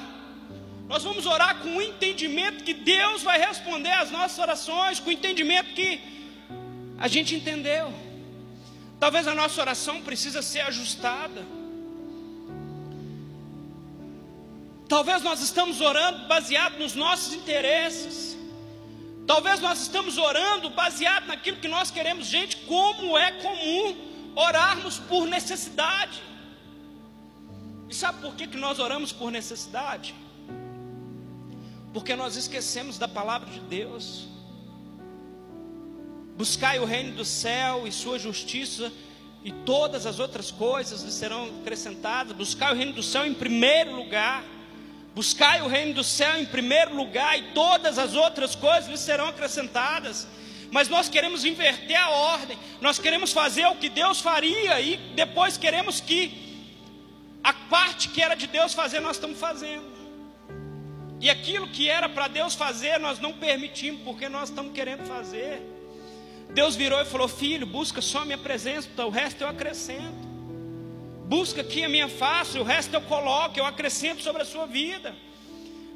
Nós 0.88 1.03
vamos 1.03 1.25
orar 1.25 1.59
com 1.59 1.77
o 1.77 1.81
entendimento 1.81 2.63
que 2.63 2.73
Deus 2.73 3.23
vai 3.23 3.39
responder 3.39 3.93
às 3.93 4.11
nossas 4.11 4.38
orações, 4.38 5.00
com 5.00 5.09
o 5.09 5.13
entendimento 5.13 5.73
que 5.73 6.01
a 6.97 7.07
gente 7.07 7.33
entendeu. 7.33 7.93
Talvez 9.00 9.27
a 9.27 9.33
nossa 9.33 9.59
oração 9.61 10.01
precisa 10.01 10.41
ser 10.41 10.61
ajustada. 10.61 11.45
Talvez 14.88 15.23
nós 15.23 15.41
estamos 15.41 15.79
orando 15.79 16.27
baseado 16.27 16.77
nos 16.77 16.93
nossos 16.93 17.33
interesses. 17.33 18.38
Talvez 19.31 19.61
nós 19.61 19.79
estamos 19.79 20.17
orando 20.17 20.69
baseado 20.71 21.27
naquilo 21.27 21.55
que 21.55 21.67
nós 21.69 21.89
queremos. 21.89 22.27
Gente, 22.27 22.57
como 22.65 23.17
é 23.17 23.31
comum 23.31 23.95
orarmos 24.35 25.00
por 25.00 25.25
necessidade. 25.25 26.21
E 27.88 27.95
sabe 27.95 28.19
por 28.19 28.35
que, 28.35 28.45
que 28.45 28.57
nós 28.57 28.77
oramos 28.77 29.13
por 29.13 29.31
necessidade? 29.31 30.13
Porque 31.93 32.13
nós 32.13 32.35
esquecemos 32.35 32.97
da 32.97 33.07
palavra 33.07 33.50
de 33.50 33.61
Deus. 33.61 34.27
Buscai 36.35 36.79
o 36.79 36.83
reino 36.83 37.15
do 37.15 37.23
céu 37.23 37.88
e 37.88 37.91
sua 37.93 38.19
justiça, 38.19 38.91
e 39.45 39.51
todas 39.53 40.05
as 40.05 40.19
outras 40.19 40.51
coisas 40.51 41.03
lhe 41.03 41.11
serão 41.11 41.45
acrescentadas. 41.61 42.35
Buscai 42.35 42.73
o 42.73 42.75
reino 42.75 42.91
do 42.91 43.01
céu 43.01 43.25
em 43.25 43.33
primeiro 43.33 43.95
lugar. 43.95 44.43
Buscai 45.13 45.62
o 45.62 45.68
reino 45.68 45.94
do 45.94 46.03
céu 46.03 46.39
em 46.39 46.46
primeiro 46.46 46.96
lugar 46.96 47.38
e 47.38 47.51
todas 47.53 47.98
as 47.98 48.13
outras 48.13 48.56
coisas 48.56 48.89
lhe 48.89 48.98
serão 48.98 49.27
acrescentadas. 49.27 50.25
Mas 50.72 50.88
nós 50.88 51.10
queremos 51.10 51.44
inverter 51.44 52.00
a 52.00 52.10
ordem. 52.10 52.58
Nós 52.80 52.98
queremos 52.98 53.34
fazer 53.34 53.65
o 53.68 53.75
que 53.75 53.89
Deus 53.89 54.22
faria 54.22 54.80
e 54.80 54.96
depois 55.13 55.58
queremos 55.58 56.00
que 56.00 56.72
a 57.44 57.51
parte 57.51 58.08
que 58.08 58.22
era 58.22 58.36
de 58.36 58.48
Deus 58.48 58.74
fazer 58.74 59.01
nós 59.01 59.18
estamos 59.18 59.38
fazendo. 59.38 59.91
E 61.20 61.30
aquilo 61.30 61.68
que 61.68 61.89
era 61.89 62.08
para 62.08 62.30
Deus 62.30 62.56
fazer 62.56 62.98
nós 62.98 63.20
não 63.20 63.34
permitimos 63.34 64.01
porque 64.03 64.30
nós 64.30 64.50
estamos 64.50 64.72
querendo 64.72 65.06
fazer. 65.06 65.62
Deus 66.51 66.74
virou 66.75 67.01
e 67.01 67.06
falou: 67.06 67.27
"Filho, 67.27 67.65
busca 67.65 68.01
só 68.01 68.24
minha 68.24 68.38
presença, 68.38 68.89
o 69.06 69.10
resto 69.10 69.41
eu 69.41 69.50
acrescento" 69.50 70.30
busca 71.33 71.61
aqui 71.61 71.81
a 71.81 71.88
minha 71.88 72.09
face, 72.09 72.59
o 72.59 72.63
resto 72.63 72.93
eu 72.93 73.00
coloco, 73.13 73.57
eu 73.57 73.65
acrescento 73.65 74.21
sobre 74.21 74.41
a 74.41 74.45
sua 74.53 74.65
vida. 74.65 75.15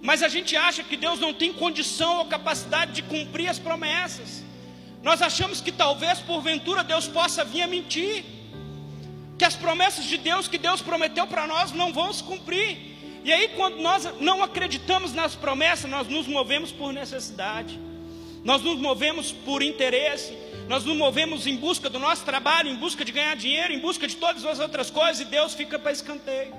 Mas 0.01 0.23
a 0.23 0.29
gente 0.29 0.55
acha 0.55 0.81
que 0.81 0.95
Deus 0.95 1.19
não 1.19 1.33
tem 1.33 1.51
condição 1.51 2.19
ou 2.19 2.25
capacidade 2.25 2.93
de 2.93 3.01
cumprir 3.01 3.49
as 3.49 3.59
promessas. 3.59 4.45
Nós 5.03 5.21
achamos 5.21 5.59
que 5.59 5.73
talvez 5.73 6.19
porventura 6.19 6.85
Deus 6.85 7.05
possa 7.19 7.43
vir 7.43 7.63
a 7.63 7.67
mentir. 7.67 8.23
que 9.37 9.43
as 9.43 9.57
promessas 9.57 10.05
de 10.05 10.17
Deus 10.17 10.47
que 10.47 10.57
Deus 10.57 10.81
prometeu 10.81 11.27
para 11.27 11.45
nós 11.45 11.73
não 11.73 11.91
vão 11.91 12.13
se 12.13 12.23
cumprir. 12.23 12.71
E 13.25 13.33
aí, 13.33 13.49
quando 13.57 13.81
nós 13.87 14.07
não 14.21 14.41
acreditamos 14.41 15.11
nas 15.11 15.35
promessas, 15.35 15.91
nós 15.91 16.07
nos 16.07 16.27
movemos 16.27 16.71
por 16.71 16.93
necessidade, 16.93 17.77
nós 18.45 18.61
nos 18.61 18.79
movemos 18.79 19.33
por 19.33 19.61
interesse, 19.61 20.31
nós 20.67 20.83
nos 20.83 20.97
movemos 20.97 21.45
em 21.45 21.55
busca 21.55 21.89
do 21.89 21.99
nosso 21.99 22.25
trabalho, 22.25 22.69
em 22.69 22.75
busca 22.75 23.05
de 23.05 23.11
ganhar 23.11 23.35
dinheiro, 23.35 23.71
em 23.71 23.79
busca 23.79 24.07
de 24.07 24.15
todas 24.15 24.43
as 24.45 24.59
outras 24.59 24.89
coisas, 24.89 25.19
e 25.21 25.25
Deus 25.25 25.53
fica 25.53 25.77
para 25.77 25.91
escanteio. 25.91 26.55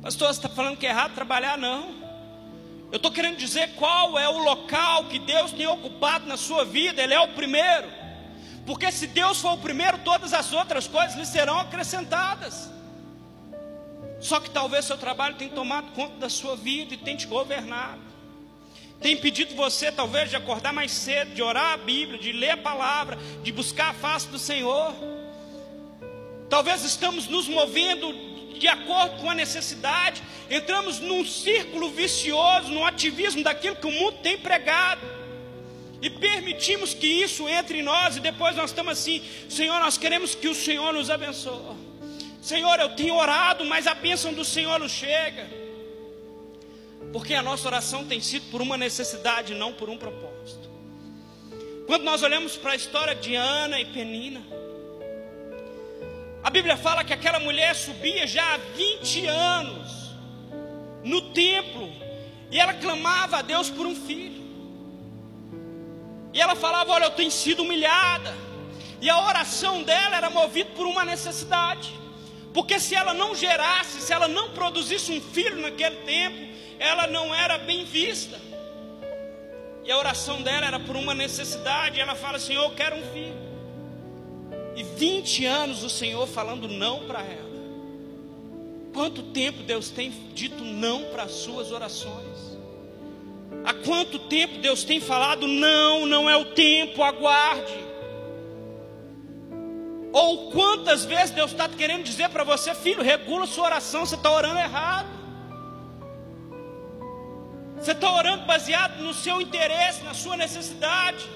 Pastor, 0.00 0.28
você 0.28 0.38
está 0.38 0.48
falando 0.48 0.76
que 0.76 0.86
é 0.86 0.90
errado 0.90 1.14
trabalhar? 1.14 1.58
Não. 1.58 2.04
Eu 2.92 2.98
estou 2.98 3.10
querendo 3.10 3.36
dizer 3.36 3.74
qual 3.74 4.16
é 4.18 4.28
o 4.28 4.38
local 4.38 5.06
que 5.06 5.18
Deus 5.18 5.50
tem 5.50 5.66
ocupado 5.66 6.26
na 6.26 6.36
sua 6.36 6.64
vida, 6.64 7.02
Ele 7.02 7.14
é 7.14 7.20
o 7.20 7.28
primeiro. 7.28 7.90
Porque 8.64 8.92
se 8.92 9.08
Deus 9.08 9.40
for 9.40 9.54
o 9.54 9.58
primeiro, 9.58 9.98
todas 9.98 10.32
as 10.32 10.52
outras 10.52 10.86
coisas 10.86 11.16
lhe 11.16 11.26
serão 11.26 11.58
acrescentadas. 11.58 12.70
Só 14.20 14.38
que 14.38 14.48
talvez 14.48 14.84
seu 14.84 14.96
trabalho 14.96 15.34
tenha 15.34 15.50
tomado 15.50 15.90
conta 15.92 16.16
da 16.18 16.28
sua 16.28 16.54
vida 16.54 16.94
e 16.94 16.96
tenha 16.96 17.16
te 17.16 17.26
governado. 17.26 18.13
Tem 19.04 19.18
pedido 19.18 19.54
você, 19.54 19.92
talvez, 19.92 20.30
de 20.30 20.36
acordar 20.36 20.72
mais 20.72 20.90
cedo, 20.90 21.34
de 21.34 21.42
orar 21.42 21.74
a 21.74 21.76
Bíblia, 21.76 22.18
de 22.18 22.32
ler 22.32 22.52
a 22.52 22.56
palavra, 22.56 23.18
de 23.42 23.52
buscar 23.52 23.90
a 23.90 23.92
face 23.92 24.26
do 24.28 24.38
Senhor. 24.38 24.94
Talvez 26.48 26.82
estamos 26.84 27.28
nos 27.28 27.46
movendo 27.46 28.14
de 28.58 28.66
acordo 28.66 29.20
com 29.20 29.28
a 29.28 29.34
necessidade, 29.34 30.22
entramos 30.50 31.00
num 31.00 31.22
círculo 31.22 31.90
vicioso, 31.90 32.72
num 32.72 32.82
ativismo 32.82 33.42
daquilo 33.42 33.76
que 33.76 33.86
o 33.86 33.92
mundo 33.92 34.20
tem 34.22 34.38
pregado, 34.38 35.02
e 36.00 36.08
permitimos 36.08 36.94
que 36.94 37.06
isso 37.06 37.46
entre 37.46 37.80
em 37.80 37.82
nós, 37.82 38.16
e 38.16 38.20
depois 38.20 38.56
nós 38.56 38.70
estamos 38.70 38.92
assim: 38.92 39.22
Senhor, 39.50 39.78
nós 39.80 39.98
queremos 39.98 40.34
que 40.34 40.48
o 40.48 40.54
Senhor 40.54 40.94
nos 40.94 41.10
abençoe. 41.10 41.76
Senhor, 42.40 42.80
eu 42.80 42.96
tenho 42.96 43.16
orado, 43.16 43.66
mas 43.66 43.86
a 43.86 43.92
bênção 43.92 44.32
do 44.32 44.46
Senhor 44.46 44.78
não 44.78 44.88
chega, 44.88 45.46
porque 47.14 47.32
a 47.32 47.42
nossa 47.42 47.68
oração 47.68 48.04
tem 48.04 48.20
sido 48.20 48.50
por 48.50 48.60
uma 48.60 48.76
necessidade, 48.76 49.54
não 49.54 49.72
por 49.72 49.88
um 49.88 49.96
propósito. 49.96 50.68
Quando 51.86 52.02
nós 52.02 52.24
olhamos 52.24 52.56
para 52.56 52.72
a 52.72 52.74
história 52.74 53.14
de 53.14 53.36
Ana 53.36 53.78
e 53.78 53.84
Penina, 53.84 54.42
a 56.42 56.50
Bíblia 56.50 56.76
fala 56.76 57.04
que 57.04 57.12
aquela 57.12 57.38
mulher 57.38 57.72
subia 57.76 58.26
já 58.26 58.54
há 58.54 58.56
20 58.56 59.26
anos 59.28 59.92
no 61.04 61.30
templo 61.30 61.88
e 62.50 62.58
ela 62.58 62.74
clamava 62.74 63.36
a 63.36 63.42
Deus 63.42 63.70
por 63.70 63.86
um 63.86 63.94
filho. 63.94 64.42
E 66.32 66.40
ela 66.40 66.56
falava: 66.56 66.90
Olha, 66.90 67.04
eu 67.04 67.12
tenho 67.12 67.30
sido 67.30 67.62
humilhada. 67.62 68.34
E 69.00 69.08
a 69.08 69.24
oração 69.24 69.84
dela 69.84 70.16
era 70.16 70.30
movida 70.30 70.70
por 70.70 70.84
uma 70.84 71.04
necessidade. 71.04 71.94
Porque 72.52 72.80
se 72.80 72.96
ela 72.96 73.14
não 73.14 73.36
gerasse, 73.36 74.00
se 74.00 74.12
ela 74.12 74.26
não 74.26 74.50
produzisse 74.50 75.12
um 75.12 75.20
filho 75.20 75.60
naquele 75.60 75.96
tempo, 75.98 76.53
ela 76.84 77.06
não 77.06 77.34
era 77.34 77.58
bem 77.58 77.84
vista. 77.84 78.38
E 79.84 79.90
a 79.90 79.98
oração 79.98 80.42
dela 80.42 80.66
era 80.66 80.80
por 80.80 80.96
uma 80.96 81.14
necessidade. 81.14 82.00
Ela 82.00 82.14
fala: 82.14 82.38
Senhor, 82.38 82.62
eu 82.64 82.74
quero 82.74 82.96
um 82.96 83.12
filho. 83.12 83.44
E 84.76 84.82
20 84.82 85.46
anos 85.46 85.82
o 85.82 85.90
Senhor 85.90 86.26
falando 86.26 86.68
não 86.68 87.06
para 87.06 87.22
ela. 87.22 87.54
Quanto 88.92 89.22
tempo 89.22 89.62
Deus 89.62 89.90
tem 89.90 90.10
dito 90.32 90.64
não 90.64 91.04
para 91.06 91.24
as 91.24 91.32
suas 91.32 91.72
orações? 91.72 92.58
Há 93.64 93.72
quanto 93.72 94.18
tempo 94.18 94.58
Deus 94.58 94.84
tem 94.84 95.00
falado 95.00 95.46
não, 95.48 96.06
não 96.06 96.28
é 96.28 96.36
o 96.36 96.46
tempo, 96.46 97.02
aguarde. 97.02 97.84
Ou 100.12 100.50
quantas 100.52 101.04
vezes 101.04 101.30
Deus 101.30 101.50
está 101.50 101.68
querendo 101.68 102.04
dizer 102.04 102.28
para 102.28 102.44
você, 102.44 102.72
filho, 102.74 103.02
regula 103.02 103.46
sua 103.46 103.64
oração, 103.64 104.06
você 104.06 104.14
está 104.14 104.30
orando 104.30 104.60
errado. 104.60 105.23
Você 107.76 107.92
está 107.92 108.12
orando 108.12 108.44
baseado 108.46 109.02
no 109.02 109.12
seu 109.12 109.40
interesse, 109.40 110.02
na 110.02 110.14
sua 110.14 110.36
necessidade. 110.36 111.28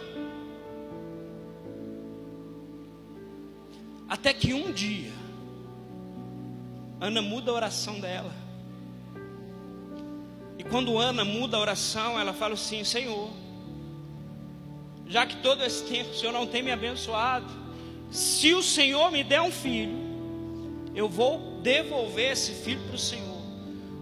Até 4.09 4.33
que 4.33 4.55
um 4.55 4.73
dia, 4.73 5.13
Ana 7.01 7.21
muda 7.21 7.51
a 7.51 7.55
oração 7.55 8.01
dela. 8.01 8.33
E 10.57 10.65
quando 10.65 10.99
Ana 10.99 11.25
muda 11.25 11.57
a 11.57 11.61
oração, 11.61 12.19
ela 12.19 12.33
fala 12.33 12.55
assim: 12.55 12.83
Senhor, 12.83 13.31
já 15.07 15.27
que 15.27 15.37
todo 15.37 15.63
esse 15.63 15.85
tempo 15.85 16.11
o 16.11 16.15
Senhor 16.15 16.33
não 16.33 16.47
tem 16.47 16.63
me 16.63 16.73
abençoado, 16.73 17.47
se 18.11 18.55
o 18.55 18.63
Senhor 18.63 19.11
me 19.11 19.23
der 19.23 19.43
um 19.43 19.53
filho, 19.53 19.97
eu 20.95 21.09
vou 21.09 21.61
devolver 21.63 22.33
esse 22.33 22.53
filho 22.53 22.81
para 22.87 22.97
o 22.97 22.99
Senhor. 22.99 23.28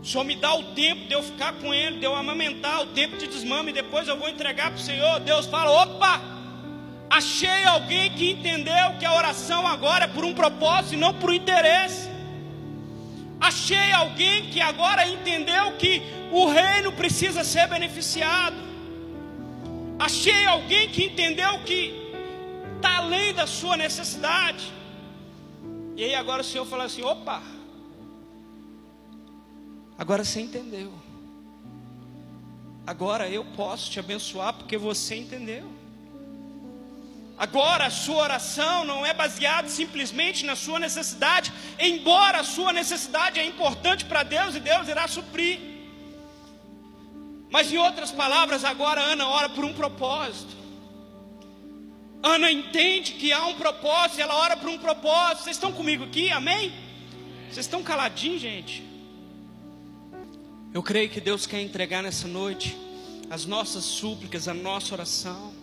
O 0.02 0.04
Senhor 0.04 0.24
me 0.24 0.36
dá 0.36 0.54
o 0.54 0.62
tempo 0.74 1.06
de 1.06 1.14
eu 1.14 1.22
ficar 1.22 1.52
com 1.54 1.74
ele, 1.74 1.98
de 1.98 2.04
eu 2.04 2.14
amamentar, 2.14 2.82
o 2.82 2.86
tempo 2.86 3.16
de 3.16 3.26
desmame, 3.26 3.72
depois 3.72 4.06
eu 4.06 4.16
vou 4.16 4.28
entregar 4.28 4.70
para 4.70 4.78
o 4.78 4.82
Senhor. 4.82 5.20
Deus 5.20 5.46
fala: 5.46 5.70
opa! 5.82 6.36
Achei 7.08 7.64
alguém 7.64 8.10
que 8.10 8.32
entendeu 8.32 8.98
que 8.98 9.04
a 9.04 9.14
oração 9.14 9.66
agora 9.66 10.04
é 10.04 10.08
por 10.08 10.24
um 10.24 10.34
propósito 10.34 10.94
e 10.94 10.96
não 10.96 11.14
por 11.14 11.32
interesse. 11.32 12.08
Achei 13.40 13.92
alguém 13.92 14.50
que 14.50 14.60
agora 14.60 15.06
entendeu 15.08 15.76
que 15.76 16.02
o 16.32 16.46
reino 16.46 16.92
precisa 16.92 17.44
ser 17.44 17.68
beneficiado. 17.68 18.56
Achei 19.98 20.46
alguém 20.46 20.88
que 20.88 21.04
entendeu 21.04 21.58
que 21.60 21.94
está 22.76 22.98
além 22.98 23.32
da 23.34 23.46
sua 23.46 23.76
necessidade. 23.76 24.72
E 25.96 26.04
aí 26.04 26.14
agora 26.14 26.42
o 26.42 26.44
Senhor 26.44 26.66
fala 26.66 26.84
assim: 26.84 27.02
opa, 27.02 27.42
agora 29.98 30.24
você 30.24 30.40
entendeu. 30.40 30.92
Agora 32.86 33.28
eu 33.28 33.44
posso 33.44 33.90
te 33.90 33.98
abençoar 33.98 34.52
porque 34.54 34.76
você 34.76 35.16
entendeu. 35.16 35.76
Agora 37.36 37.86
a 37.86 37.90
sua 37.90 38.22
oração 38.22 38.84
não 38.84 39.04
é 39.04 39.12
baseada 39.12 39.68
simplesmente 39.68 40.46
na 40.46 40.56
sua 40.56 40.78
necessidade, 40.78 41.52
embora 41.78 42.40
a 42.40 42.44
sua 42.44 42.72
necessidade 42.72 43.38
é 43.38 43.44
importante 43.44 44.06
para 44.06 44.22
Deus 44.22 44.54
e 44.54 44.60
Deus 44.60 44.88
irá 44.88 45.06
suprir. 45.06 45.60
Mas 47.50 47.70
em 47.70 47.76
outras 47.76 48.10
palavras, 48.10 48.64
agora 48.64 49.00
Ana 49.00 49.28
ora 49.28 49.48
por 49.48 49.64
um 49.64 49.74
propósito. 49.74 50.56
Ana 52.22 52.50
entende 52.50 53.12
que 53.12 53.32
há 53.32 53.44
um 53.46 53.54
propósito, 53.54 54.18
e 54.18 54.22
ela 54.22 54.34
ora 54.34 54.56
por 54.56 54.68
um 54.68 54.78
propósito. 54.78 55.44
Vocês 55.44 55.56
estão 55.56 55.72
comigo 55.72 56.04
aqui? 56.04 56.30
Amém? 56.30 56.72
Vocês 57.44 57.66
estão 57.66 57.82
caladinhos, 57.82 58.40
gente? 58.40 58.82
Eu 60.76 60.82
creio 60.82 61.08
que 61.08 61.22
Deus 61.22 61.46
quer 61.46 61.62
entregar 61.62 62.02
nessa 62.02 62.28
noite 62.28 62.76
as 63.30 63.46
nossas 63.46 63.82
súplicas, 63.82 64.46
a 64.46 64.52
nossa 64.52 64.92
oração. 64.92 65.54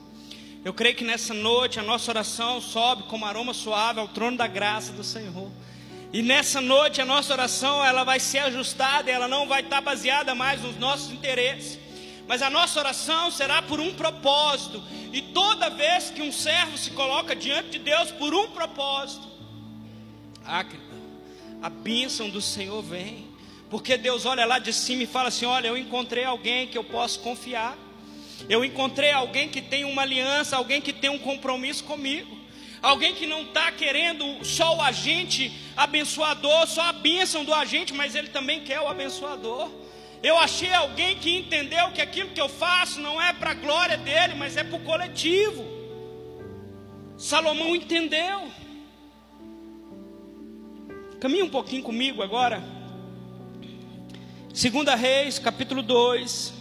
Eu 0.66 0.74
creio 0.74 0.96
que 0.96 1.04
nessa 1.04 1.36
noite 1.36 1.80
a 1.80 1.84
nossa 1.84 2.10
oração 2.10 2.60
sobe 2.60 3.04
como 3.04 3.24
aroma 3.24 3.54
suave 3.54 4.00
ao 4.00 4.08
trono 4.08 4.38
da 4.38 4.48
graça 4.48 4.92
do 4.92 5.04
Senhor. 5.04 5.52
E 6.12 6.24
nessa 6.24 6.60
noite 6.60 7.00
a 7.00 7.06
nossa 7.06 7.32
oração 7.32 7.86
ela 7.86 8.04
vai 8.04 8.20
ser 8.20 8.40
ajustada, 8.40 9.12
ela 9.12 9.28
não 9.28 9.48
vai 9.48 9.62
estar 9.62 9.82
baseada 9.82 10.34
mais 10.34 10.64
nos 10.64 10.80
nossos 10.80 11.12
interesses. 11.12 11.78
Mas 12.28 12.42
a 12.42 12.50
nossa 12.50 12.80
oração 12.80 13.30
será 13.30 13.62
por 13.62 13.80
um 13.80 13.94
propósito. 13.94 14.82
E 15.12 15.22
toda 15.22 15.70
vez 15.70 16.10
que 16.10 16.24
um 16.24 16.32
servo 16.32 16.76
se 16.76 16.90
coloca 16.90 17.36
diante 17.36 17.70
de 17.70 17.78
Deus 17.78 18.10
por 18.10 18.34
um 18.34 18.48
propósito, 18.50 19.28
a 21.62 21.70
bênção 21.70 22.32
do 22.32 22.42
Senhor 22.42 22.82
vem. 22.82 23.32
Porque 23.74 23.98
Deus 23.98 24.28
olha 24.28 24.46
lá 24.46 24.60
de 24.60 24.72
cima 24.72 25.02
e 25.02 25.08
fala 25.08 25.30
assim: 25.30 25.46
Olha, 25.46 25.68
eu 25.68 25.76
encontrei 25.76 26.24
alguém 26.24 26.68
que 26.68 26.78
eu 26.78 26.84
posso 26.84 27.20
confiar. 27.22 27.76
Eu 28.48 28.64
encontrei 28.64 29.12
alguém 29.12 29.50
que 29.50 29.64
tem 29.64 29.84
uma 29.84 30.04
aliança, 30.04 30.56
alguém 30.56 30.80
que 30.80 30.94
tem 30.94 31.10
um 31.10 31.18
compromisso 31.18 31.84
comigo. 31.84 32.38
Alguém 32.84 33.16
que 33.16 33.26
não 33.26 33.42
está 33.42 33.72
querendo 33.72 34.46
só 34.46 34.78
o 34.78 34.82
agente 34.82 35.52
abençoador, 35.76 36.68
só 36.68 36.84
a 36.84 36.94
bênção 36.94 37.44
do 37.44 37.52
agente, 37.52 37.96
mas 37.96 38.14
ele 38.14 38.28
também 38.28 38.62
quer 38.62 38.80
o 38.80 38.88
abençoador. 38.88 39.72
Eu 40.22 40.38
achei 40.38 40.72
alguém 40.72 41.18
que 41.18 41.36
entendeu 41.36 41.90
que 41.94 42.02
aquilo 42.04 42.30
que 42.30 42.42
eu 42.42 42.50
faço 42.50 43.02
não 43.02 43.20
é 43.20 43.34
para 43.34 43.52
a 43.52 43.56
glória 43.56 43.98
dele, 43.98 44.36
mas 44.36 44.56
é 44.56 44.64
para 44.64 44.78
o 44.78 44.84
coletivo. 44.84 45.66
Salomão 47.18 47.76
entendeu. 47.76 48.52
Caminhe 51.20 51.42
um 51.42 51.50
pouquinho 51.50 51.82
comigo 51.82 52.22
agora. 52.22 52.83
Segunda 54.54 54.94
Reis, 54.94 55.40
capítulo 55.40 55.82
2. 55.82 56.54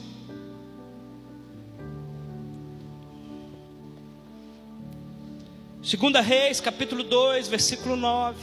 Segunda 5.83 6.23
Reis, 6.23 6.59
capítulo 6.59 7.05
2, 7.05 7.49
versículo 7.49 7.95
9. 7.95 8.39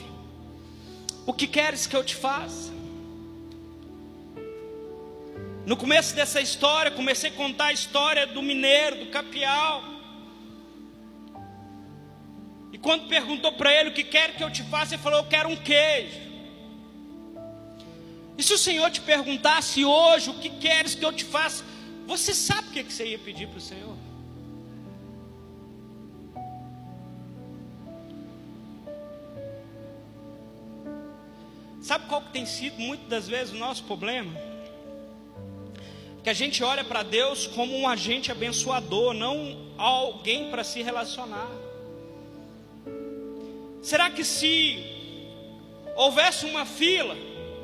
O 1.26 1.34
que 1.34 1.48
queres 1.48 1.88
que 1.88 1.96
eu 1.96 2.04
te 2.04 2.16
faça? 2.16 2.72
No 5.66 5.76
começo 5.76 6.16
dessa 6.16 6.40
história, 6.40 6.92
comecei 6.92 7.32
a 7.32 7.34
contar 7.34 7.66
a 7.66 7.74
história 7.74 8.28
do 8.28 8.44
mineiro, 8.44 9.04
do 9.04 9.08
capial. 9.08 9.84
E 12.72 12.78
quando 12.78 13.08
perguntou 13.08 13.54
para 13.54 13.74
ele 13.74 13.90
o 13.90 13.94
que 13.94 14.04
quer 14.04 14.36
que 14.36 14.44
eu 14.44 14.52
te 14.52 14.62
faça, 14.62 14.94
ele 14.94 15.02
falou: 15.02 15.22
Eu 15.22 15.26
quero 15.26 15.50
um 15.50 15.56
queijo. 15.56 16.29
E 18.40 18.44
se 18.44 18.54
o 18.54 18.58
Senhor 18.58 18.90
te 18.90 19.02
perguntasse 19.02 19.84
hoje 19.84 20.30
o 20.30 20.36
que 20.36 20.50
queres 20.50 20.96
que 20.96 21.04
eu 21.04 21.12
te 21.12 21.26
faça, 21.26 21.62
você 22.08 22.34
sabe 22.34 22.70
o 22.70 22.72
que 22.72 22.84
você 22.84 23.06
ia 23.08 23.20
pedir 23.20 23.50
para 23.50 23.58
o 23.58 23.62
Senhor? 23.62 23.98
Sabe 31.82 32.08
qual 32.08 32.22
que 32.22 32.32
tem 32.32 32.46
sido 32.46 32.80
muitas 32.80 33.10
das 33.10 33.28
vezes 33.28 33.54
o 33.54 33.58
nosso 33.58 33.84
problema? 33.84 34.32
Que 36.24 36.30
a 36.30 36.34
gente 36.34 36.64
olha 36.64 36.86
para 36.86 37.04
Deus 37.04 37.46
como 37.46 37.78
um 37.78 37.90
agente 37.90 38.32
abençoador, 38.32 39.14
não 39.14 39.70
alguém 39.78 40.50
para 40.50 40.64
se 40.64 40.82
relacionar. 40.82 41.52
Será 43.82 44.10
que 44.10 44.24
se 44.24 44.82
houvesse 45.98 46.46
uma 46.46 46.66
fila, 46.66 47.18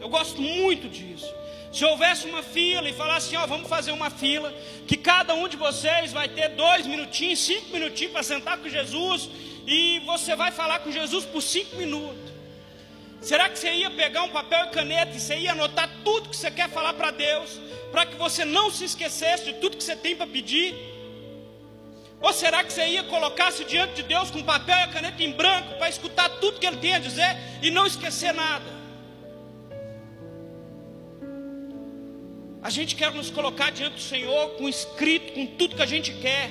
eu 0.06 0.10
gosto 0.10 0.40
muito 0.40 0.88
disso. 0.88 1.34
Se 1.74 1.84
houvesse 1.84 2.28
uma 2.28 2.44
fila 2.44 2.88
e 2.88 2.94
falasse 2.94 3.26
assim, 3.28 3.38
ó, 3.38 3.48
vamos 3.48 3.68
fazer 3.68 3.92
uma 3.92 4.12
fila, 4.12 4.54
que 4.86 4.96
cada 4.96 5.34
um 5.34 5.48
de 5.48 5.58
vocês 5.58 6.14
vai 6.14 6.30
ter 6.30 6.50
dois 6.50 6.86
minutinhos, 6.86 7.40
cinco 7.40 7.74
minutinhos 7.74 8.14
para 8.14 8.22
sentar 8.22 8.60
com 8.60 8.70
Jesus, 8.70 9.28
e 9.66 10.00
você 10.06 10.36
vai 10.36 10.52
falar 10.52 10.78
com 10.80 10.92
Jesus 10.92 11.26
por 11.26 11.42
cinco 11.42 11.76
minutos. 11.78 12.32
Será 13.20 13.50
que 13.50 13.58
você 13.58 13.74
ia 13.74 13.90
pegar 13.90 14.22
um 14.22 14.30
papel 14.30 14.68
e 14.68 14.70
caneta 14.70 15.18
e 15.18 15.20
você 15.20 15.38
ia 15.38 15.54
anotar 15.54 15.90
tudo 16.04 16.30
que 16.30 16.38
você 16.38 16.52
quer 16.52 16.70
falar 16.70 16.94
para 16.94 17.10
Deus, 17.10 17.60
para 17.92 18.06
que 18.06 18.16
você 18.16 18.46
não 18.46 18.70
se 18.70 18.86
esquecesse 18.86 19.46
de 19.46 19.54
tudo 19.54 19.76
que 19.76 19.84
você 19.84 19.96
tem 19.96 20.16
para 20.16 20.28
pedir? 20.28 20.76
Ou 22.22 22.32
será 22.32 22.64
que 22.64 22.72
você 22.72 22.86
ia 22.86 23.04
colocar-se 23.06 23.66
diante 23.66 23.96
de 23.96 24.04
Deus 24.04 24.30
com 24.30 24.44
papel 24.44 24.78
e 24.88 24.94
caneta 24.94 25.24
em 25.24 25.32
branco 25.32 25.80
para 25.80 25.90
escutar 25.90 26.30
tudo 26.40 26.60
que 26.60 26.68
Ele 26.68 26.78
tem 26.78 26.94
a 26.94 27.00
dizer 27.00 27.36
e 27.64 27.72
não 27.72 27.88
esquecer 27.88 28.34
nada? 28.36 28.85
A 32.66 32.70
gente 32.72 32.96
quer 32.96 33.12
nos 33.12 33.30
colocar 33.30 33.70
diante 33.70 33.98
do 33.98 34.02
Senhor 34.02 34.50
com 34.58 34.68
escrito, 34.68 35.34
com 35.34 35.46
tudo 35.46 35.76
que 35.76 35.84
a 35.84 35.86
gente 35.86 36.12
quer, 36.14 36.50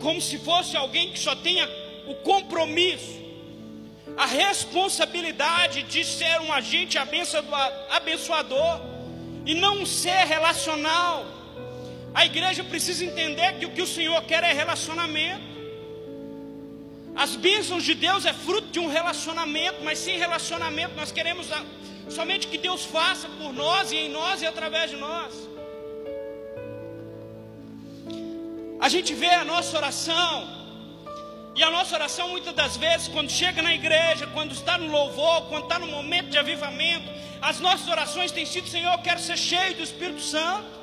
como 0.00 0.20
se 0.22 0.38
fosse 0.38 0.76
alguém 0.76 1.10
que 1.10 1.18
só 1.18 1.34
tenha 1.34 1.68
o 2.06 2.14
compromisso, 2.30 3.18
a 4.16 4.24
responsabilidade 4.24 5.82
de 5.82 6.04
ser 6.04 6.40
um 6.42 6.52
agente 6.52 6.96
abençoador 6.96 8.82
e 9.44 9.54
não 9.54 9.82
um 9.82 9.86
ser 9.86 10.28
relacional. 10.28 11.26
A 12.14 12.24
igreja 12.24 12.62
precisa 12.62 13.04
entender 13.04 13.58
que 13.58 13.66
o 13.66 13.72
que 13.72 13.82
o 13.82 13.86
Senhor 13.96 14.22
quer 14.26 14.44
é 14.44 14.52
relacionamento. 14.52 15.42
As 17.16 17.34
bênçãos 17.34 17.82
de 17.82 17.94
Deus 17.94 18.24
é 18.24 18.32
fruto 18.32 18.68
de 18.68 18.78
um 18.78 18.86
relacionamento, 18.86 19.82
mas 19.82 19.98
sem 19.98 20.16
relacionamento 20.16 20.94
nós 20.94 21.10
queremos 21.10 21.48
Somente 22.10 22.48
que 22.48 22.58
Deus 22.58 22.84
faça 22.84 23.28
por 23.38 23.52
nós 23.52 23.92
e 23.92 23.96
em 23.96 24.08
nós 24.08 24.42
e 24.42 24.46
através 24.46 24.90
de 24.90 24.96
nós. 24.96 25.32
A 28.80 28.88
gente 28.88 29.14
vê 29.14 29.32
a 29.42 29.44
nossa 29.44 29.76
oração, 29.76 30.48
e 31.54 31.62
a 31.62 31.70
nossa 31.70 31.94
oração 31.94 32.28
muitas 32.30 32.54
das 32.54 32.76
vezes, 32.76 33.08
quando 33.08 33.30
chega 33.30 33.60
na 33.62 33.74
igreja, 33.74 34.26
quando 34.28 34.52
está 34.52 34.78
no 34.78 34.90
louvor, 34.90 35.48
quando 35.48 35.64
está 35.64 35.78
no 35.78 35.86
momento 35.86 36.28
de 36.30 36.38
avivamento, 36.38 37.08
as 37.40 37.60
nossas 37.60 37.88
orações 37.88 38.32
têm 38.32 38.46
sido: 38.46 38.68
Senhor, 38.68 38.92
eu 38.92 38.98
quero 39.00 39.20
ser 39.20 39.36
cheio 39.36 39.74
do 39.76 39.82
Espírito 39.82 40.22
Santo. 40.22 40.80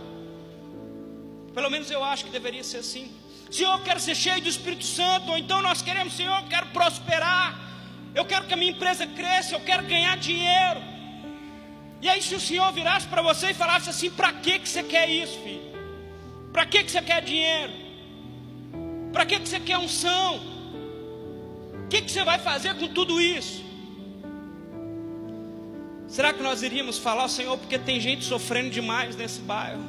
Pelo 1.53 1.69
menos 1.71 1.89
eu 1.89 2.03
acho 2.03 2.25
que 2.25 2.31
deveria 2.31 2.63
ser 2.63 2.77
assim. 2.77 3.11
Senhor, 3.49 3.73
eu 3.77 3.83
quero 3.83 3.99
ser 3.99 4.15
cheio 4.15 4.41
do 4.41 4.49
Espírito 4.49 4.85
Santo. 4.85 5.31
Ou 5.31 5.37
então 5.37 5.61
nós 5.61 5.81
queremos, 5.81 6.13
Senhor, 6.13 6.37
eu 6.37 6.47
quero 6.47 6.67
prosperar. 6.67 7.59
Eu 8.13 8.25
quero 8.25 8.45
que 8.45 8.53
a 8.53 8.57
minha 8.57 8.71
empresa 8.71 9.07
cresça. 9.07 9.55
Eu 9.55 9.61
quero 9.61 9.83
ganhar 9.83 10.15
dinheiro. 10.17 10.96
E 12.01 12.07
aí, 12.07 12.21
se 12.21 12.35
o 12.35 12.39
Senhor 12.39 12.71
virasse 12.71 13.07
para 13.07 13.21
você 13.21 13.51
e 13.51 13.53
falasse 13.53 13.89
assim: 13.89 14.09
para 14.09 14.33
que, 14.33 14.59
que 14.59 14.69
você 14.69 14.83
quer 14.83 15.09
isso, 15.09 15.37
filho? 15.39 15.67
Para 16.51 16.65
que, 16.65 16.83
que 16.83 16.91
você 16.91 17.01
quer 17.01 17.21
dinheiro? 17.23 17.73
Para 19.11 19.25
que, 19.25 19.39
que 19.39 19.49
você 19.49 19.59
quer 19.59 19.77
unção? 19.77 20.39
O 21.85 21.87
que, 21.87 22.01
que 22.01 22.11
você 22.11 22.23
vai 22.23 22.37
fazer 22.39 22.75
com 22.75 22.87
tudo 22.87 23.19
isso? 23.21 23.63
Será 26.07 26.33
que 26.33 26.41
nós 26.41 26.63
iríamos 26.63 26.97
falar, 26.97 27.27
Senhor, 27.27 27.57
porque 27.57 27.77
tem 27.77 27.99
gente 27.99 28.23
sofrendo 28.23 28.69
demais 28.69 29.15
nesse 29.15 29.41
bairro? 29.41 29.83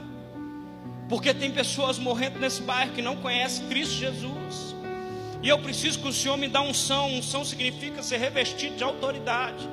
Porque 1.09 1.33
tem 1.33 1.51
pessoas 1.51 1.99
morrendo 1.99 2.39
nesse 2.39 2.61
bairro 2.63 2.93
que 2.93 3.01
não 3.01 3.17
conhecem 3.17 3.67
Cristo 3.67 3.95
Jesus. 3.95 4.75
E 5.43 5.49
eu 5.49 5.59
preciso 5.59 6.01
que 6.01 6.09
o 6.09 6.13
Senhor 6.13 6.37
me 6.37 6.49
dê 6.49 6.59
unção. 6.59 7.15
Unção 7.15 7.45
significa 7.45 8.03
ser 8.03 8.19
revestido 8.19 8.77
de 8.77 8.85
autoridade. 8.85 9.69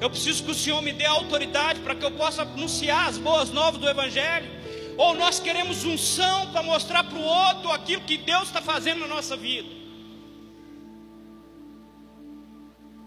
Eu 0.00 0.08
preciso 0.08 0.44
que 0.44 0.50
o 0.50 0.54
Senhor 0.54 0.80
me 0.80 0.92
dê 0.92 1.06
autoridade 1.06 1.80
para 1.80 1.94
que 1.94 2.04
eu 2.04 2.12
possa 2.12 2.42
anunciar 2.42 3.08
as 3.08 3.18
boas 3.18 3.50
novas 3.50 3.80
do 3.80 3.88
Evangelho. 3.88 4.48
Ou 4.96 5.14
nós 5.14 5.40
queremos 5.40 5.84
unção 5.84 6.52
para 6.52 6.62
mostrar 6.62 7.04
para 7.04 7.18
o 7.18 7.22
outro 7.22 7.70
aquilo 7.70 8.02
que 8.02 8.16
Deus 8.16 8.44
está 8.44 8.60
fazendo 8.60 9.00
na 9.00 9.08
nossa 9.08 9.36
vida. 9.36 9.78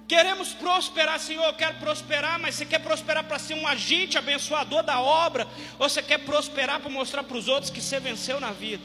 Queremos 0.08 0.54
prosperar, 0.54 1.18
Senhor, 1.20 1.46
eu 1.46 1.54
quero 1.54 1.76
prosperar, 1.76 2.38
mas 2.38 2.56
você 2.56 2.66
quer 2.66 2.80
prosperar 2.80 3.24
para 3.24 3.40
ser 3.40 3.54
um 3.54 3.66
agente 3.66 4.18
abençoador 4.18 4.84
da 4.84 5.00
obra, 5.00 5.48
ou 5.80 5.88
você 5.88 6.04
quer 6.04 6.18
prosperar 6.18 6.82
para 6.82 6.90
mostrar 6.90 7.24
para 7.24 7.38
os 7.38 7.48
outros 7.48 7.72
que 7.72 7.80
você 7.82 7.98
venceu 7.98 8.38
na 8.38 8.52
vida? 8.52 8.84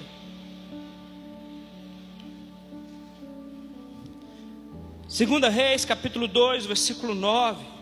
Segunda 5.08 5.48
Reis, 5.48 5.84
capítulo 5.84 6.28
2, 6.28 6.66
versículo 6.66 7.12
9. 7.12 7.75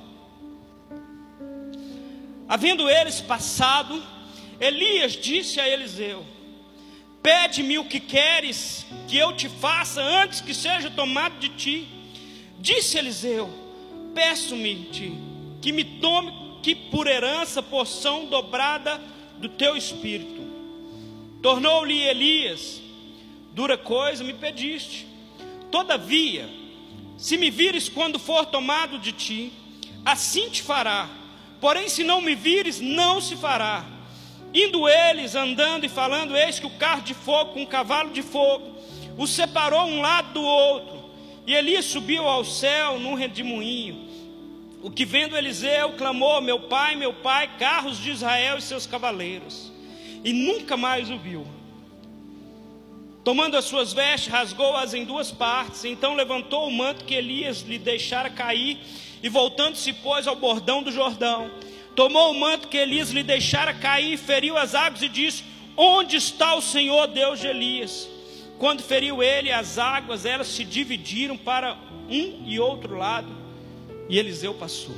Havendo 2.54 2.88
eles 2.88 3.20
passado, 3.20 4.00
Elias 4.60 5.14
disse 5.14 5.58
a 5.58 5.68
Eliseu: 5.68 6.24
Pede-me 7.20 7.80
o 7.80 7.84
que 7.84 7.98
queres 7.98 8.86
que 9.08 9.16
eu 9.16 9.34
te 9.34 9.48
faça 9.48 10.00
antes 10.00 10.40
que 10.40 10.54
seja 10.54 10.88
tomado 10.88 11.40
de 11.40 11.48
ti. 11.48 11.88
Disse 12.60 12.96
Eliseu: 12.96 13.50
Peço-me-te 14.14 15.12
que 15.60 15.72
me 15.72 15.82
tome 15.82 16.32
que 16.62 16.76
por 16.76 17.08
herança 17.08 17.60
porção 17.60 18.26
dobrada 18.26 19.02
do 19.38 19.48
teu 19.48 19.76
espírito. 19.76 20.40
Tornou-lhe 21.42 22.02
Elias: 22.02 22.80
Dura 23.50 23.76
coisa 23.76 24.22
me 24.22 24.32
pediste. 24.32 25.08
Todavia, 25.72 26.48
se 27.18 27.36
me 27.36 27.50
vires 27.50 27.88
quando 27.88 28.16
for 28.16 28.46
tomado 28.46 29.00
de 29.00 29.10
ti, 29.10 29.52
assim 30.04 30.48
te 30.48 30.62
fará 30.62 31.23
Porém, 31.64 31.88
se 31.88 32.04
não 32.04 32.20
me 32.20 32.34
vires, 32.34 32.78
não 32.78 33.22
se 33.22 33.36
fará. 33.36 33.86
Indo 34.52 34.86
eles 34.86 35.34
andando 35.34 35.86
e 35.86 35.88
falando, 35.88 36.36
eis 36.36 36.58
que 36.58 36.66
o 36.66 36.76
carro 36.76 37.00
de 37.00 37.14
fogo 37.14 37.54
com 37.54 37.62
um 37.62 37.66
cavalo 37.66 38.10
de 38.10 38.20
fogo 38.20 38.76
os 39.16 39.30
separou 39.30 39.86
um 39.86 40.02
lado 40.02 40.34
do 40.34 40.42
outro. 40.42 41.02
E 41.46 41.54
Elias 41.54 41.86
subiu 41.86 42.28
ao 42.28 42.44
céu 42.44 43.00
num 43.00 43.14
redemoinho. 43.14 44.10
O 44.82 44.90
que 44.90 45.06
vendo 45.06 45.38
Eliseu 45.38 45.94
clamou: 45.94 46.42
Meu 46.42 46.60
pai, 46.60 46.96
meu 46.96 47.14
pai, 47.14 47.56
carros 47.56 47.96
de 47.96 48.10
Israel 48.10 48.58
e 48.58 48.60
seus 48.60 48.86
cavaleiros. 48.86 49.72
E 50.22 50.34
nunca 50.34 50.76
mais 50.76 51.10
o 51.10 51.16
viu. 51.16 51.46
Tomando 53.24 53.56
as 53.56 53.64
suas 53.64 53.90
vestes, 53.90 54.30
rasgou-as 54.30 54.92
em 54.92 55.06
duas 55.06 55.32
partes. 55.32 55.86
Então 55.86 56.14
levantou 56.14 56.68
o 56.68 56.70
manto 56.70 57.06
que 57.06 57.14
Elias 57.14 57.62
lhe 57.62 57.78
deixara 57.78 58.28
cair 58.28 58.78
e 59.24 59.28
voltando-se, 59.30 59.90
pôs 59.90 60.26
ao 60.26 60.36
bordão 60.36 60.82
do 60.82 60.92
Jordão, 60.92 61.50
tomou 61.96 62.30
o 62.30 62.38
manto 62.38 62.68
que 62.68 62.76
Elias 62.76 63.08
lhe 63.08 63.22
deixara 63.22 63.72
cair, 63.72 64.18
feriu 64.18 64.54
as 64.54 64.74
águas 64.74 65.00
e 65.00 65.08
disse: 65.08 65.42
Onde 65.74 66.16
está 66.16 66.54
o 66.54 66.60
Senhor 66.60 67.06
Deus 67.06 67.40
de 67.40 67.46
Elias? 67.46 68.06
Quando 68.58 68.82
feriu 68.82 69.22
ele 69.22 69.50
as 69.50 69.78
águas, 69.78 70.26
elas 70.26 70.48
se 70.48 70.62
dividiram 70.62 71.38
para 71.38 71.74
um 72.06 72.44
e 72.44 72.60
outro 72.60 72.98
lado, 72.98 73.34
e 74.10 74.18
Eliseu 74.18 74.52
passou. 74.52 74.94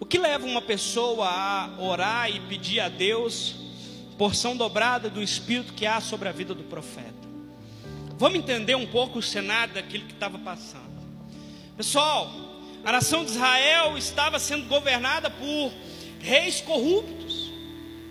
O 0.00 0.04
que 0.04 0.18
leva 0.18 0.44
uma 0.44 0.60
pessoa 0.60 1.28
a 1.28 1.80
orar 1.80 2.28
e 2.28 2.40
pedir 2.40 2.80
a 2.80 2.88
Deus 2.88 3.54
porção 4.18 4.56
dobrada 4.56 5.08
do 5.08 5.22
Espírito 5.22 5.74
que 5.74 5.86
há 5.86 6.00
sobre 6.00 6.28
a 6.28 6.32
vida 6.32 6.56
do 6.56 6.64
profeta? 6.64 7.17
Vamos 8.18 8.40
entender 8.40 8.74
um 8.74 8.84
pouco 8.84 9.20
o 9.20 9.22
cenário 9.22 9.74
daquilo 9.74 10.04
que 10.04 10.12
estava 10.12 10.40
passando. 10.40 10.82
Pessoal, 11.76 12.28
a 12.84 12.90
nação 12.90 13.24
de 13.24 13.30
Israel 13.30 13.96
estava 13.96 14.40
sendo 14.40 14.66
governada 14.66 15.30
por 15.30 15.72
reis 16.18 16.60
corruptos. 16.60 17.48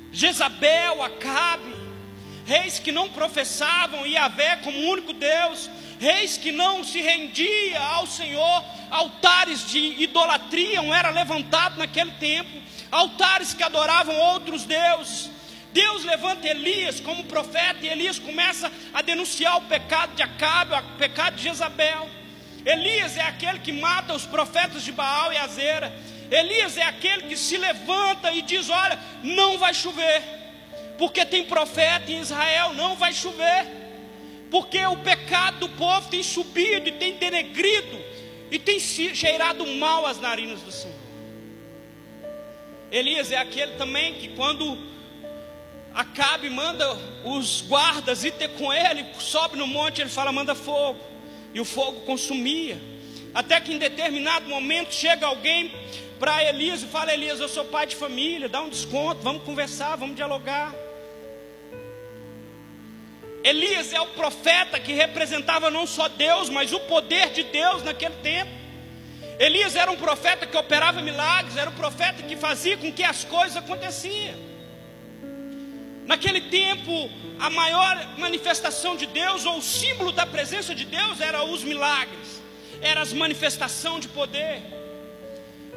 Jezabel, 0.09 1.03
Acabe, 1.03 1.75
reis 2.45 2.79
que 2.79 2.89
não 2.89 3.09
professavam 3.09 4.07
Yahvé 4.07 4.55
como 4.63 4.79
único 4.89 5.11
Deus, 5.11 5.69
reis 5.99 6.37
que 6.37 6.53
não 6.53 6.85
se 6.85 7.01
rendia 7.01 7.77
ao 7.77 8.07
Senhor, 8.07 8.63
altares 8.89 9.69
de 9.69 9.77
idolatria 10.01 10.81
era 10.95 11.09
levantado 11.09 11.77
naquele 11.77 12.11
tempo, 12.11 12.49
altares 12.89 13.53
que 13.53 13.61
adoravam 13.61 14.15
outros 14.15 14.63
deuses, 14.63 15.29
Deus 15.73 16.03
levanta 16.03 16.47
Elias 16.47 16.99
como 16.99 17.25
profeta 17.25 17.85
e 17.85 17.89
Elias 17.89 18.19
começa 18.19 18.71
a 18.93 19.01
denunciar 19.01 19.57
o 19.57 19.61
pecado 19.61 20.15
de 20.15 20.23
Acabe, 20.23 20.73
o 20.73 20.97
pecado 20.97 21.35
de 21.35 21.43
Jezabel. 21.43 22.09
Elias 22.65 23.15
é 23.15 23.21
aquele 23.21 23.59
que 23.59 23.71
mata 23.71 24.13
os 24.13 24.25
profetas 24.25 24.83
de 24.83 24.91
Baal 24.91 25.31
e 25.31 25.37
Azera. 25.37 25.93
Elias 26.29 26.77
é 26.77 26.83
aquele 26.83 27.23
que 27.23 27.37
se 27.37 27.57
levanta 27.57 28.31
e 28.31 28.41
diz: 28.41 28.69
Olha, 28.69 28.99
não 29.23 29.57
vai 29.57 29.73
chover, 29.73 30.21
porque 30.97 31.25
tem 31.25 31.45
profeta 31.45 32.11
em 32.11 32.19
Israel, 32.19 32.73
não 32.73 32.95
vai 32.95 33.13
chover, 33.13 33.65
porque 34.51 34.85
o 34.85 34.97
pecado 34.97 35.59
do 35.59 35.69
povo 35.69 36.09
tem 36.09 36.23
subido 36.23 36.89
e 36.89 36.93
tem 36.93 37.13
denegrido 37.13 38.03
e 38.51 38.59
tem 38.59 38.79
cheirado 38.79 39.65
mal 39.65 40.05
às 40.05 40.19
narinas 40.19 40.61
do 40.61 40.71
Senhor. 40.71 40.95
Elias 42.91 43.31
é 43.31 43.37
aquele 43.37 43.73
também 43.73 44.15
que 44.15 44.29
quando 44.29 44.77
Acabe 45.93 46.49
manda 46.49 46.97
os 47.23 47.61
guardas 47.61 48.23
ir 48.23 48.31
ter 48.31 48.49
com 48.49 48.71
ele, 48.71 49.05
sobe 49.19 49.57
no 49.57 49.65
monte, 49.65 50.01
ele 50.01 50.09
fala: 50.09 50.31
manda 50.31 50.53
fogo, 50.53 50.99
e 51.53 51.59
o 51.59 51.65
fogo 51.65 52.01
consumia. 52.01 52.79
Até 53.33 53.59
que 53.59 53.73
em 53.73 53.77
determinado 53.77 54.47
momento 54.47 54.93
chega 54.93 55.25
alguém 55.25 55.71
para 56.19 56.43
Elias 56.43 56.83
e 56.83 56.87
fala: 56.87 57.13
Elias, 57.13 57.39
eu 57.39 57.49
sou 57.49 57.65
pai 57.65 57.85
de 57.87 57.95
família, 57.95 58.47
dá 58.47 58.61
um 58.61 58.69
desconto, 58.69 59.21
vamos 59.21 59.43
conversar, 59.43 59.95
vamos 59.95 60.15
dialogar. 60.15 60.73
Elias 63.43 63.93
é 63.93 64.01
o 64.01 64.07
profeta 64.07 64.79
que 64.79 64.91
representava 64.91 65.69
não 65.69 65.87
só 65.87 66.07
Deus, 66.09 66.49
mas 66.49 66.73
o 66.73 66.79
poder 66.81 67.29
de 67.29 67.43
Deus 67.43 67.83
naquele 67.83 68.15
tempo. 68.15 68.51
Elias 69.39 69.75
era 69.75 69.91
um 69.91 69.95
profeta 69.95 70.45
que 70.45 70.57
operava 70.57 71.01
milagres, 71.01 71.55
era 71.55 71.69
um 71.69 71.73
profeta 71.75 72.23
que 72.23 72.35
fazia 72.35 72.75
com 72.75 72.91
que 72.91 73.03
as 73.03 73.23
coisas 73.23 73.55
aconteciam. 73.55 74.46
Naquele 76.07 76.39
tempo, 76.39 77.11
a 77.37 77.49
maior 77.49 78.17
manifestação 78.17 78.95
de 78.95 79.05
Deus, 79.05 79.45
ou 79.45 79.57
o 79.57 79.61
símbolo 79.61 80.13
da 80.13 80.25
presença 80.25 80.73
de 80.73 80.85
Deus, 80.85 81.19
era 81.19 81.43
os 81.43 81.65
milagres, 81.65 82.41
era 82.81 83.01
as 83.01 83.11
manifestação 83.11 83.99
de 83.99 84.07
poder. 84.07 84.61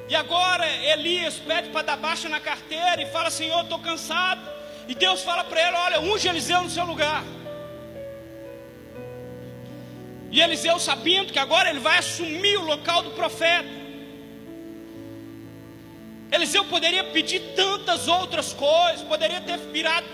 E 0.09 0.15
agora 0.15 0.65
Elias 0.93 1.35
pede 1.35 1.71
para 1.71 1.83
dar 1.83 1.97
baixa 1.97 2.29
na 2.29 2.39
carteira 2.39 3.03
e 3.03 3.07
fala: 3.07 3.29
Senhor, 3.29 3.61
estou 3.63 3.81
cansado. 3.81 4.41
E 4.87 4.95
Deus 4.95 5.23
fala 5.23 5.43
para 5.43 5.61
ele: 5.67 5.77
Olha, 5.77 6.01
unge 6.01 6.29
Eliseu 6.29 6.63
no 6.63 6.71
seu 6.71 6.85
lugar. 6.85 7.25
E 10.31 10.41
Eliseu 10.41 10.79
sabendo 10.79 11.33
que 11.33 11.41
agora 11.41 11.71
ele 11.71 11.81
vai 11.81 11.99
assumir 11.99 12.57
o 12.57 12.65
local 12.65 13.03
do 13.03 13.11
profeta. 13.11 13.80
Eliseu 16.33 16.65
poderia 16.65 17.03
pedir 17.05 17.41
tantas 17.57 18.07
outras 18.07 18.53
coisas, 18.53 19.03
poderia 19.03 19.41
ter 19.41 19.59
virado 19.59 20.07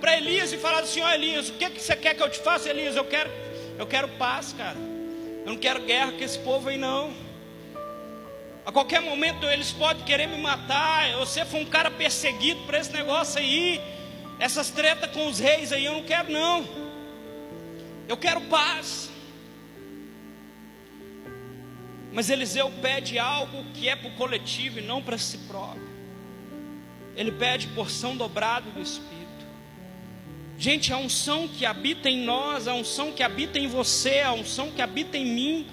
para 0.00 0.16
Elias 0.16 0.52
e 0.52 0.56
falado 0.56 0.84
assim: 0.84 1.02
Ó 1.02 1.10
Elias, 1.10 1.48
o 1.50 1.52
que, 1.54 1.68
que 1.70 1.80
você 1.80 1.94
quer 1.94 2.14
que 2.14 2.22
eu 2.22 2.30
te 2.30 2.38
faça, 2.38 2.70
Elias? 2.70 2.96
Eu 2.96 3.04
quero, 3.04 3.30
eu 3.78 3.86
quero 3.86 4.08
paz, 4.08 4.54
cara. 4.56 4.76
Eu 5.44 5.52
não 5.52 5.56
quero 5.56 5.82
guerra 5.82 6.12
com 6.12 6.24
esse 6.24 6.38
povo 6.38 6.68
aí, 6.68 6.78
não. 6.78 7.12
A 8.64 8.72
qualquer 8.72 9.00
momento 9.00 9.46
eles 9.46 9.72
podem 9.72 10.04
querer 10.04 10.28
me 10.28 10.38
matar. 10.38 11.12
Você 11.18 11.44
foi 11.44 11.60
um 11.60 11.66
cara 11.66 11.90
perseguido 11.90 12.60
por 12.62 12.74
esse 12.74 12.92
negócio 12.92 13.38
aí. 13.38 13.80
Essas 14.38 14.70
tretas 14.70 15.10
com 15.10 15.26
os 15.26 15.38
reis 15.38 15.72
aí, 15.72 15.84
eu 15.84 15.92
não 15.92 16.04
quero, 16.04 16.30
não. 16.30 16.64
Eu 18.08 18.16
quero 18.16 18.40
paz. 18.42 19.09
Mas 22.12 22.28
Eliseu 22.28 22.70
pede 22.82 23.18
algo 23.18 23.64
que 23.72 23.88
é 23.88 23.94
para 23.94 24.08
o 24.08 24.14
coletivo 24.14 24.78
e 24.78 24.82
não 24.82 25.02
para 25.02 25.16
si 25.16 25.38
próprio. 25.38 25.88
Ele 27.16 27.32
pede 27.32 27.68
porção 27.68 28.16
dobrada 28.16 28.70
do 28.70 28.80
Espírito. 28.80 29.20
Gente, 30.58 30.92
a 30.92 30.98
unção 30.98 31.48
que 31.48 31.64
habita 31.64 32.10
em 32.10 32.22
nós, 32.22 32.68
a 32.68 32.74
unção 32.74 33.12
que 33.12 33.22
habita 33.22 33.58
em 33.58 33.66
você, 33.66 34.20
a 34.20 34.32
unção 34.32 34.70
que 34.70 34.82
habita 34.82 35.16
em 35.16 35.24
mim, 35.24 35.66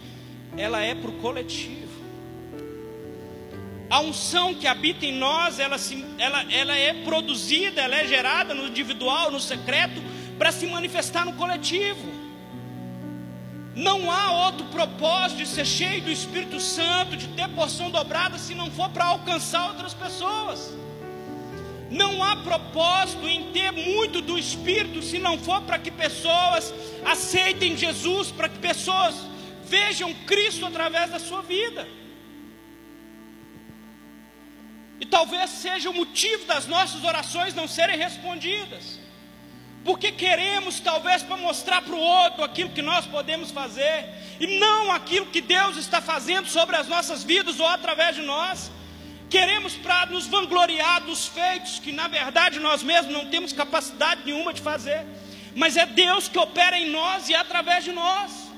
ela 0.56 0.82
é 0.82 0.96
para 0.96 1.10
o 1.10 1.14
coletivo. 1.14 1.88
A 3.90 4.02
unção 4.02 4.54
que 4.54 4.68
habita 4.68 5.06
em 5.06 5.14
nós, 5.14 5.60
ela, 5.60 5.78
se, 5.78 6.06
ela, 6.18 6.46
ela 6.52 6.76
é 6.76 6.94
produzida, 7.04 7.82
ela 7.82 7.98
é 7.98 8.08
gerada 8.08 8.54
no 8.54 8.68
individual, 8.68 9.32
no 9.32 9.40
secreto, 9.40 10.02
para 10.38 10.52
se 10.52 10.68
manifestar 10.68 11.26
no 11.26 11.34
coletivo. 11.34 12.27
Não 13.78 14.10
há 14.10 14.32
outro 14.48 14.66
propósito 14.66 15.38
de 15.38 15.46
ser 15.46 15.64
cheio 15.64 16.02
do 16.02 16.10
Espírito 16.10 16.60
Santo, 16.60 17.16
de 17.16 17.28
ter 17.28 17.48
porção 17.50 17.92
dobrada, 17.92 18.36
se 18.40 18.56
não 18.56 18.72
for 18.72 18.90
para 18.90 19.06
alcançar 19.06 19.68
outras 19.68 19.94
pessoas. 19.94 20.76
Não 21.92 22.24
há 22.24 22.38
propósito 22.38 23.28
em 23.28 23.52
ter 23.52 23.72
muito 23.72 24.20
do 24.20 24.36
Espírito, 24.36 25.04
se 25.04 25.20
não 25.20 25.38
for 25.38 25.62
para 25.62 25.78
que 25.78 25.92
pessoas 25.92 26.74
aceitem 27.06 27.78
Jesus, 27.78 28.32
para 28.32 28.50
que 28.50 28.58
pessoas 28.58 29.14
vejam 29.66 30.12
Cristo 30.26 30.66
através 30.66 31.12
da 31.12 31.20
sua 31.20 31.44
vida. 31.44 31.88
E 35.00 35.06
talvez 35.06 35.52
seja 35.52 35.92
o 35.92 35.94
motivo 35.94 36.46
das 36.46 36.66
nossas 36.66 37.04
orações 37.04 37.54
não 37.54 37.68
serem 37.68 37.96
respondidas 37.96 39.07
porque 39.88 40.12
queremos 40.12 40.82
talvez 40.82 41.24
para 41.24 41.38
mostrar 41.38 41.82
para 41.82 41.96
o 41.96 41.98
outro 41.98 42.44
aquilo 42.44 42.72
que 42.72 42.82
nós 42.82 43.06
podemos 43.06 43.52
fazer, 43.52 44.04
e 44.38 44.60
não 44.60 44.92
aquilo 44.92 45.28
que 45.28 45.40
Deus 45.40 45.78
está 45.78 46.02
fazendo 46.02 46.46
sobre 46.50 46.76
as 46.76 46.90
nossas 46.90 47.24
vidas 47.24 47.58
ou 47.58 47.66
através 47.66 48.14
de 48.14 48.22
nós. 48.22 48.70
Queremos 49.30 49.76
para 49.78 50.08
nos 50.08 50.28
vangloriar 50.28 51.06
dos 51.06 51.28
feitos 51.28 51.80
que 51.80 51.94
na 51.94 52.10
verdade 52.10 52.60
nós 52.60 52.84
mesmos 52.84 53.14
não 53.14 53.30
temos 53.30 53.54
capacidade 53.54 54.24
nenhuma 54.26 54.54
de 54.54 54.62
fazer, 54.62 55.06
mas 55.56 55.78
é 55.78 55.86
Deus 55.86 56.28
que 56.28 56.38
opera 56.38 56.78
em 56.78 56.90
nós 56.90 57.30
e 57.30 57.34
através 57.34 57.86
de 57.86 57.94
nós. 57.94 58.52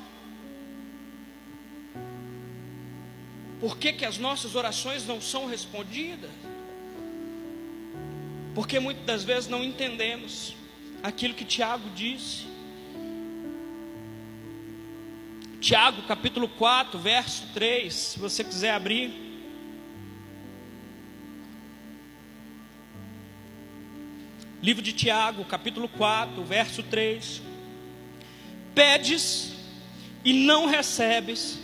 Por 3.59 3.77
que, 3.77 3.93
que 3.93 4.05
as 4.05 4.17
nossas 4.17 4.55
orações 4.55 5.05
não 5.05 5.21
são 5.21 5.45
respondidas? 5.45 6.31
Porque 8.55 8.79
muitas 8.79 9.05
das 9.05 9.23
vezes 9.23 9.47
não 9.47 9.63
entendemos 9.63 10.57
aquilo 11.01 11.33
que 11.33 11.45
Tiago 11.45 11.89
disse. 11.91 12.47
Tiago, 15.59 16.01
capítulo 16.03 16.47
4, 16.47 16.97
verso 16.97 17.43
3, 17.53 17.93
se 17.93 18.19
você 18.19 18.43
quiser 18.43 18.71
abrir. 18.71 19.27
Livro 24.61 24.81
de 24.81 24.91
Tiago, 24.93 25.45
capítulo 25.45 25.87
4, 25.89 26.43
verso 26.43 26.83
3. 26.83 27.41
Pedes 28.75 29.53
e 30.23 30.33
não 30.33 30.65
recebes, 30.65 31.59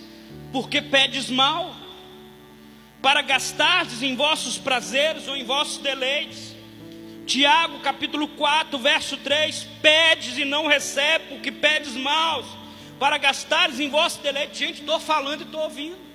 porque 0.52 0.82
pedes 0.82 1.30
mal, 1.30 1.76
para 3.02 3.22
gastardes 3.22 4.02
em 4.02 4.16
vossos 4.16 4.58
prazeres 4.58 5.28
ou 5.28 5.36
em 5.36 5.44
vossos 5.44 5.78
deleites. 5.78 6.55
Tiago 7.26 7.80
capítulo 7.80 8.28
4, 8.28 8.78
verso 8.78 9.18
3: 9.18 9.68
Pedes 9.82 10.38
e 10.38 10.46
não 10.46 10.68
recebe, 10.68 11.26
porque 11.30 11.52
pedes 11.52 11.94
maus, 11.94 12.46
para 13.00 13.18
gastares 13.18 13.80
em 13.80 13.90
vosso 13.90 14.22
deleite. 14.22 14.60
Gente, 14.60 14.82
estou 14.82 15.00
falando 15.00 15.42
e 15.42 15.44
estou 15.44 15.62
ouvindo. 15.62 16.06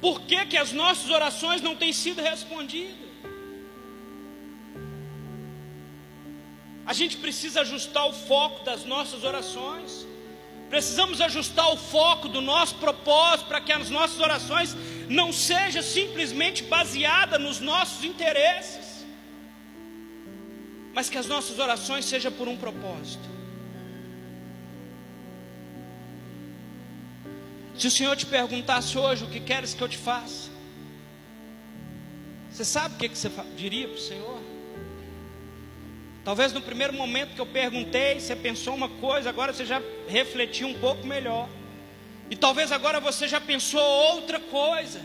Por 0.00 0.22
que, 0.22 0.46
que 0.46 0.56
as 0.56 0.72
nossas 0.72 1.10
orações 1.10 1.60
não 1.60 1.76
têm 1.76 1.92
sido 1.92 2.20
respondidas? 2.22 3.10
A 6.86 6.92
gente 6.92 7.18
precisa 7.18 7.60
ajustar 7.60 8.08
o 8.08 8.12
foco 8.12 8.64
das 8.64 8.84
nossas 8.84 9.22
orações. 9.22 10.06
Precisamos 10.68 11.20
ajustar 11.20 11.68
o 11.72 11.76
foco 11.76 12.28
do 12.28 12.40
nosso 12.40 12.76
propósito 12.76 13.46
para 13.46 13.60
que 13.60 13.72
as 13.72 13.90
nossas 13.90 14.18
orações 14.18 14.74
não 15.10 15.32
seja 15.32 15.82
simplesmente 15.82 16.62
baseada 16.62 17.36
nos 17.36 17.58
nossos 17.58 18.04
interesses, 18.04 19.04
mas 20.94 21.10
que 21.10 21.18
as 21.18 21.26
nossas 21.26 21.58
orações 21.58 22.04
sejam 22.04 22.30
por 22.30 22.46
um 22.46 22.56
propósito. 22.56 23.28
Se 27.76 27.88
o 27.88 27.90
Senhor 27.90 28.14
te 28.16 28.26
perguntasse 28.26 28.96
hoje 28.96 29.24
o 29.24 29.26
que 29.26 29.40
queres 29.40 29.74
que 29.74 29.82
eu 29.82 29.88
te 29.88 29.98
faça, 29.98 30.48
você 32.48 32.64
sabe 32.64 32.94
o 32.94 32.98
que 32.98 33.08
você 33.08 33.30
diria 33.56 33.88
para 33.88 33.96
o 33.96 34.00
Senhor? 34.00 34.40
Talvez 36.24 36.52
no 36.52 36.60
primeiro 36.60 36.92
momento 36.92 37.34
que 37.34 37.40
eu 37.40 37.46
perguntei, 37.46 38.20
você 38.20 38.36
pensou 38.36 38.74
uma 38.76 38.88
coisa, 38.88 39.28
agora 39.28 39.52
você 39.52 39.64
já 39.64 39.82
refletiu 40.06 40.68
um 40.68 40.74
pouco 40.74 41.04
melhor. 41.04 41.48
E 42.30 42.36
talvez 42.36 42.70
agora 42.70 43.00
você 43.00 43.26
já 43.26 43.40
pensou 43.40 43.82
outra 43.82 44.38
coisa. 44.38 45.04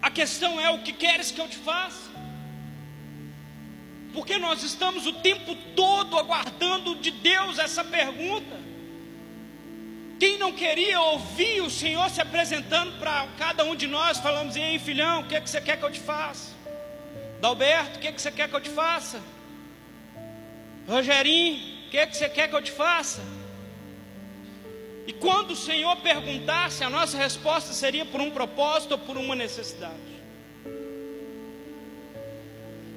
A 0.00 0.10
questão 0.10 0.60
é 0.60 0.70
o 0.70 0.78
que 0.78 0.92
queres 0.92 1.32
que 1.32 1.40
eu 1.40 1.48
te 1.48 1.56
faça? 1.56 2.08
Porque 4.14 4.38
nós 4.38 4.62
estamos 4.62 5.06
o 5.06 5.12
tempo 5.14 5.54
todo 5.74 6.16
aguardando 6.16 6.94
de 6.94 7.10
Deus 7.10 7.58
essa 7.58 7.84
pergunta. 7.84 8.70
Quem 10.20 10.38
não 10.38 10.52
queria 10.52 11.00
ouvir 11.00 11.62
o 11.62 11.70
Senhor 11.70 12.08
se 12.10 12.20
apresentando 12.20 12.98
para 12.98 13.26
cada 13.38 13.64
um 13.64 13.74
de 13.74 13.86
nós, 13.86 14.18
falamos: 14.18 14.54
E 14.54 14.60
aí, 14.60 14.78
filhão, 14.78 15.20
o 15.20 15.26
que, 15.26 15.34
é 15.34 15.40
que 15.40 15.50
você 15.50 15.60
quer 15.60 15.78
que 15.78 15.84
eu 15.84 15.90
te 15.90 16.00
faça? 16.00 16.54
Dalberto, 17.40 17.98
o 17.98 18.00
que, 18.00 18.08
é 18.08 18.12
que 18.12 18.20
você 18.20 18.30
quer 18.30 18.48
que 18.48 18.54
eu 18.54 18.60
te 18.60 18.70
faça? 18.70 19.20
Rogerinho, 20.86 21.86
o 21.86 21.90
que, 21.90 21.98
é 21.98 22.06
que 22.06 22.16
você 22.16 22.28
quer 22.28 22.48
que 22.48 22.54
eu 22.54 22.62
te 22.62 22.70
faça? 22.70 23.22
E 25.06 25.12
quando 25.12 25.52
o 25.52 25.56
Senhor 25.56 25.96
perguntasse, 25.96 26.84
a 26.84 26.90
nossa 26.90 27.16
resposta 27.16 27.72
seria 27.72 28.04
por 28.04 28.20
um 28.20 28.30
propósito 28.30 28.92
ou 28.92 28.98
por 28.98 29.16
uma 29.16 29.34
necessidade. 29.34 29.94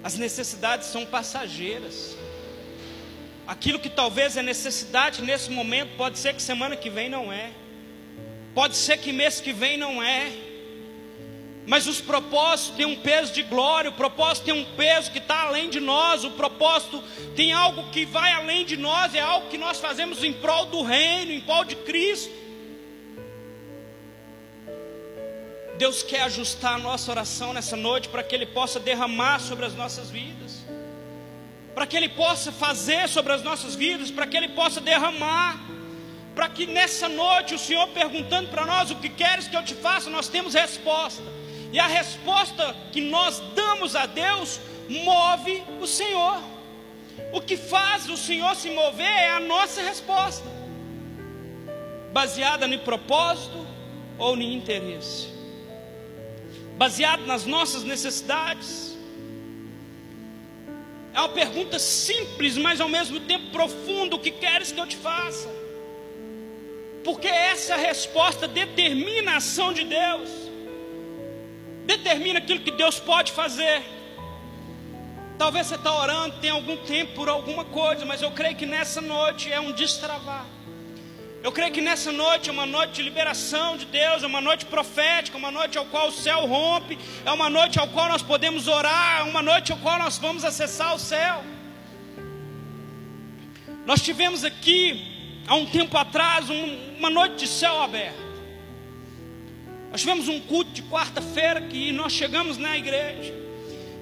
As 0.04 0.18
necessidades 0.18 0.88
são 0.88 1.06
passageiras. 1.06 2.18
Aquilo 3.48 3.80
que 3.80 3.90
talvez 3.90 4.38
é 4.38 4.44
necessidade 4.44 5.22
nesse 5.22 5.50
momento, 5.50 5.96
pode 5.98 6.20
ser 6.20 6.34
que 6.34 6.42
semana 6.42 6.76
que 6.76 6.90
vem 6.90 7.10
não 7.10 7.32
é. 7.32 7.52
Pode 8.54 8.76
ser 8.76 8.98
que 8.98 9.12
mês 9.12 9.42
que 9.42 9.52
vem 9.52 9.78
não 9.78 10.04
é. 10.04 10.32
Mas 11.66 11.88
os 11.88 12.02
propósitos 12.02 12.76
têm 12.76 12.86
um 12.86 12.98
peso 12.98 13.32
de 13.32 13.42
glória, 13.44 13.90
o 13.90 13.94
propósito 13.94 14.46
tem 14.46 14.54
um 14.54 14.66
peso 14.76 15.12
que 15.12 15.18
está 15.18 15.44
além 15.44 15.70
de 15.70 15.80
nós, 15.80 16.26
o 16.26 16.32
propósito 16.32 17.02
tem 17.36 17.54
algo 17.54 17.90
que 17.90 18.06
vai 18.06 18.34
além 18.34 18.66
de 18.66 18.76
nós, 18.76 19.16
é 19.16 19.22
algo 19.22 19.50
que 19.50 19.58
nós 19.58 19.80
fazemos 19.80 20.24
em 20.24 20.34
prol 20.34 20.66
do 20.66 20.82
reino, 20.82 21.32
em 21.32 21.40
prol 21.40 21.64
de 21.64 21.76
Cristo. 21.78 22.44
Deus 25.78 26.04
quer 26.04 26.24
ajustar 26.24 26.76
a 26.76 26.78
nossa 26.78 27.10
oração 27.12 27.54
nessa 27.54 27.78
noite 27.78 28.10
para 28.10 28.24
que 28.24 28.36
Ele 28.36 28.46
possa 28.46 28.80
derramar 28.80 29.40
sobre 29.40 29.66
as 29.66 29.74
nossas 29.74 30.10
vidas, 30.10 30.64
para 31.74 31.88
que 31.88 31.96
Ele 31.96 32.10
possa 32.10 32.52
fazer 32.52 33.08
sobre 33.08 33.32
as 33.32 33.42
nossas 33.42 33.74
vidas, 33.74 34.12
para 34.12 34.28
que 34.28 34.36
Ele 34.36 34.50
possa 34.50 34.82
derramar, 34.82 35.60
para 36.36 36.50
que 36.50 36.66
nessa 36.66 37.08
noite 37.08 37.56
o 37.56 37.60
Senhor 37.60 37.88
perguntando 37.88 38.50
para 38.50 38.66
nós 38.66 38.92
o 38.92 38.96
que 38.96 39.08
queres 39.08 39.48
que 39.48 39.56
eu 39.56 39.64
te 39.64 39.76
faça, 39.76 40.10
nós 40.10 40.28
temos 40.28 40.54
resposta. 40.54 41.24
E 41.74 41.80
a 41.80 41.88
resposta 41.88 42.76
que 42.92 43.02
nós 43.02 43.42
damos 43.56 43.96
a 43.96 44.06
Deus 44.06 44.60
move 44.88 45.64
o 45.82 45.88
Senhor. 45.88 46.40
O 47.32 47.42
que 47.42 47.58
faz 47.58 48.08
o 48.08 48.16
Senhor 48.16 48.56
se 48.56 48.70
mover 48.70 49.08
é 49.08 49.32
a 49.32 49.40
nossa 49.40 49.82
resposta, 49.82 50.48
baseada 52.12 52.68
no 52.68 52.78
propósito 52.80 53.66
ou 54.20 54.36
no 54.36 54.44
interesse, 54.44 55.30
baseado 56.78 57.26
nas 57.26 57.44
nossas 57.44 57.84
necessidades. 57.84 58.96
É 61.12 61.20
uma 61.20 61.30
pergunta 61.30 61.80
simples, 61.80 62.56
mas 62.56 62.80
ao 62.80 62.90
mesmo 62.90 63.20
tempo 63.22 63.50
profunda: 63.50 64.16
o 64.16 64.20
que 64.20 64.30
queres 64.30 64.72
que 64.72 64.80
eu 64.80 64.86
te 64.86 64.98
faça? 64.98 65.50
Porque 67.04 67.28
essa 67.28 67.76
resposta 67.76 68.48
determina 68.48 69.32
a 69.32 69.38
ação 69.38 69.74
de 69.74 69.84
Deus 69.84 70.43
determina 71.86 72.40
aquilo 72.40 72.60
que 72.62 72.72
Deus 72.72 73.00
pode 73.00 73.32
fazer. 73.32 73.84
Talvez 75.38 75.68
você 75.68 75.76
está 75.76 75.94
orando, 75.94 76.38
tem 76.40 76.52
algum 76.52 76.78
tempo 76.78 77.14
por 77.14 77.28
alguma 77.28 77.66
coisa, 77.66 78.06
mas 78.06 78.22
eu 78.22 78.32
creio 78.32 78.56
que 78.56 78.66
nessa 78.66 79.02
noite 79.02 79.52
é 79.52 79.60
um 79.60 79.72
destravar. 79.72 80.46
Eu 81.44 81.52
creio 81.52 81.74
que 81.74 81.82
nessa 81.82 82.10
noite 82.10 82.50
é 82.50 82.54
uma 82.54 82.66
noite 82.66 82.94
de 82.94 83.02
liberação 83.02 83.76
de 83.76 83.86
Deus, 83.86 84.24
é 84.24 84.28
uma 84.28 84.40
noite 84.40 84.66
profética, 84.66 85.38
uma 85.38 85.52
noite 85.52 85.78
ao 85.78 85.86
qual 85.86 86.08
o 86.08 86.12
céu 86.12 86.46
rompe, 86.46 86.98
é 87.26 87.32
uma 87.32 87.50
noite 87.50 87.78
ao 87.78 87.88
qual 87.90 88.08
nós 88.08 88.22
podemos 88.22 88.70
orar, 88.70 89.20
é 89.20 89.24
uma 89.24 89.42
noite 89.42 89.74
ao 89.74 89.78
qual 89.80 90.00
nós 90.00 90.18
vamos 90.18 90.46
acessar 90.46 90.96
o 90.96 91.00
céu. 91.00 91.44
Nós 93.86 94.02
tivemos 94.02 94.46
aqui, 94.46 95.42
há 95.46 95.56
um 95.56 95.66
tempo 95.66 95.98
atrás, 95.98 96.50
uma 96.98 97.10
noite 97.10 97.36
de 97.40 97.48
céu 97.48 97.82
aberto. 97.82 98.23
Nós 99.94 100.02
tivemos 100.02 100.28
um 100.28 100.40
culto 100.40 100.72
de 100.72 100.82
quarta-feira 100.82 101.62
que 101.62 101.92
nós 101.92 102.12
chegamos 102.12 102.58
na 102.58 102.76
igreja. 102.76 103.32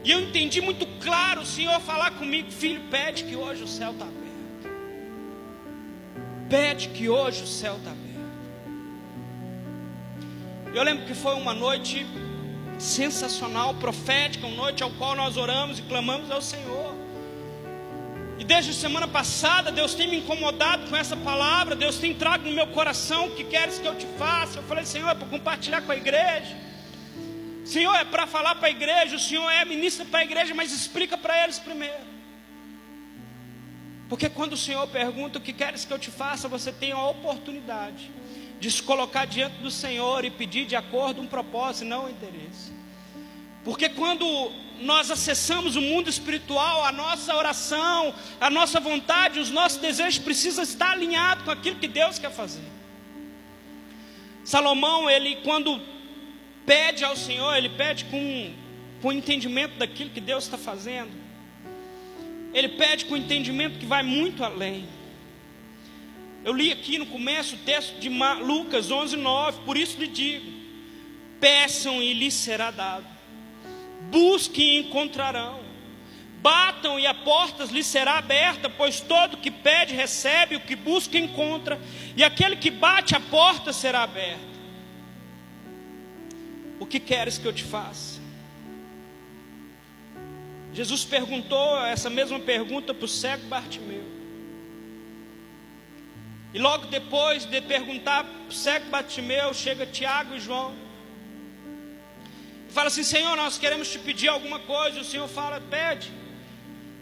E 0.06 0.12
eu 0.12 0.22
entendi 0.22 0.62
muito 0.62 0.88
claro 1.04 1.42
o 1.42 1.46
Senhor 1.46 1.78
falar 1.82 2.12
comigo, 2.12 2.50
filho, 2.50 2.80
pede 2.90 3.26
que 3.26 3.36
hoje 3.36 3.62
o 3.64 3.68
céu 3.68 3.92
está 3.92 4.06
aberto. 4.06 4.70
Pede 6.50 6.88
que 6.88 7.10
hoje 7.10 7.44
o 7.44 7.46
céu 7.46 7.76
está 7.76 7.92
aberto. 7.92 8.12
Eu 10.74 10.82
lembro 10.82 11.06
que 11.06 11.14
foi 11.14 11.36
uma 11.36 11.54
noite 11.54 12.08
sensacional, 12.80 13.74
profética, 13.74 14.48
uma 14.48 14.56
noite 14.56 14.82
ao 14.84 14.92
qual 14.92 15.14
nós 15.14 15.36
oramos 15.36 15.80
e 15.80 15.82
clamamos 15.82 16.32
ao 16.32 16.42
Senhor. 16.42 16.96
E 18.42 18.44
desde 18.44 18.72
a 18.72 18.74
semana 18.74 19.08
passada, 19.08 19.72
Deus 19.72 19.94
tem 19.94 20.08
me 20.08 20.18
incomodado 20.18 20.90
com 20.90 20.96
essa 20.96 21.16
palavra. 21.16 21.76
Deus 21.76 22.00
tem 22.00 22.12
trago 22.12 22.50
no 22.50 22.56
meu 22.56 22.66
coração 22.66 23.28
o 23.28 23.36
que 23.36 23.44
queres 23.44 23.78
que 23.78 23.86
eu 23.86 23.96
te 23.96 24.08
faça. 24.18 24.58
Eu 24.58 24.64
falei, 24.64 24.84
Senhor, 24.84 25.08
é 25.10 25.14
para 25.14 25.28
compartilhar 25.28 25.82
com 25.84 25.92
a 25.92 25.96
igreja. 25.96 26.58
Senhor, 27.64 27.94
é 27.94 28.04
para 28.04 28.26
falar 28.26 28.56
para 28.56 28.70
a 28.70 28.72
igreja. 28.72 29.16
O 29.16 29.20
Senhor 29.20 29.48
é 29.48 29.64
ministro 29.64 30.08
para 30.08 30.22
a 30.22 30.24
igreja, 30.24 30.56
mas 30.56 30.72
explica 30.72 31.16
para 31.16 31.44
eles 31.44 31.60
primeiro. 31.60 32.04
Porque 34.10 34.28
quando 34.28 34.54
o 34.54 34.58
Senhor 34.58 34.88
pergunta 34.88 35.38
o 35.38 35.42
que 35.42 35.54
queres 35.54 35.86
que 35.86 35.94
eu 35.94 36.00
te 36.00 36.10
faça, 36.10 36.48
você 36.48 36.72
tem 36.72 36.94
a 36.94 37.06
oportunidade 37.10 38.10
de 38.60 38.72
se 38.72 38.82
colocar 38.82 39.26
diante 39.26 39.58
do 39.58 39.70
Senhor 39.70 40.26
e 40.26 40.32
pedir 40.32 40.66
de 40.66 40.76
acordo 40.76 41.22
um 41.22 41.28
propósito, 41.28 41.86
não 41.86 42.06
um 42.06 42.10
interesse. 42.10 42.74
Porque 43.64 43.88
quando 43.88 44.26
nós 44.82 45.12
acessamos 45.12 45.76
o 45.76 45.82
mundo 45.82 46.10
espiritual, 46.10 46.84
a 46.84 46.92
nossa 46.92 47.36
oração, 47.36 48.14
a 48.40 48.50
nossa 48.50 48.80
vontade, 48.80 49.40
os 49.40 49.50
nossos 49.50 49.80
desejos 49.80 50.20
precisam 50.20 50.64
estar 50.64 50.92
alinhados 50.92 51.46
com 51.46 51.52
aquilo 51.52 51.78
que 51.78 51.88
Deus 51.88 52.20
quer 52.20 52.32
fazer. 52.32 52.64
Salomão, 54.44 55.10
ele 55.10 55.38
quando 55.38 55.80
pede 56.66 57.04
ao 57.04 57.16
Senhor, 57.16 57.56
ele 57.56 57.70
pede 57.70 58.06
com, 58.06 58.54
com 59.02 59.12
entendimento 59.12 59.78
daquilo 59.78 60.10
que 60.10 60.20
Deus 60.22 60.44
está 60.44 60.58
fazendo. 60.58 61.12
Ele 62.54 62.70
pede 62.70 63.06
com 63.06 63.16
entendimento 63.16 63.80
que 63.80 63.86
vai 63.86 64.04
muito 64.04 64.44
além. 64.44 64.88
Eu 66.44 66.54
li 66.54 66.72
aqui 66.72 66.98
no 66.98 67.06
começo 67.06 67.56
o 67.56 67.60
texto 67.60 68.00
de 68.00 68.10
Lucas 68.10 68.90
11, 68.90 69.16
9, 69.16 69.62
por 69.64 69.78
isso 69.78 70.00
lhe 70.00 70.08
digo: 70.08 70.52
peçam 71.40 72.02
e 72.02 72.14
lhes 72.14 72.34
será 72.34 72.72
dado 72.72 73.21
busquem 74.10 74.78
e 74.78 74.80
encontrarão. 74.80 75.62
Batam 76.42 77.00
e 77.00 77.06
a 77.06 77.14
porta 77.14 77.66
lhes 77.66 77.86
será 77.86 78.18
aberta, 78.18 78.68
pois 78.68 79.00
todo 79.00 79.38
que 79.38 79.52
pede 79.52 79.94
recebe, 79.94 80.56
o 80.56 80.60
que 80.60 80.76
busca 80.76 81.18
encontra, 81.18 81.80
e 82.16 82.24
aquele 82.24 82.56
que 82.56 82.72
bate 82.72 83.16
a 83.16 83.20
porta 83.20 83.72
será 83.72 84.02
aberta. 84.02 84.52
O 86.80 86.86
que 86.86 87.00
queres 87.00 87.38
que 87.38 87.46
eu 87.46 87.54
te 87.54 87.64
faça? 87.64 88.20
Jesus 90.74 91.06
perguntou 91.06 91.78
essa 91.86 92.10
mesma 92.10 92.40
pergunta 92.40 92.92
para 92.92 93.06
o 93.06 93.08
cego 93.08 93.46
Bartimeu. 93.46 94.04
E 96.54 96.60
logo 96.60 96.88
depois 96.88 97.46
de 97.46 97.62
perguntar 97.62 98.24
para 98.24 98.50
o 98.50 98.52
cego 98.52 98.90
Bartimeu, 98.90 99.54
chega 99.54 99.86
Tiago 99.86 100.34
e 100.36 100.40
João 100.40 100.74
fala 102.72 102.88
assim: 102.88 103.04
Senhor, 103.04 103.36
nós 103.36 103.58
queremos 103.58 103.92
te 103.92 104.00
pedir 104.00 104.30
alguma 104.30 104.60
coisa. 104.60 105.02
O 105.02 105.04
Senhor 105.04 105.28
fala: 105.28 105.62
pede. 105.62 106.12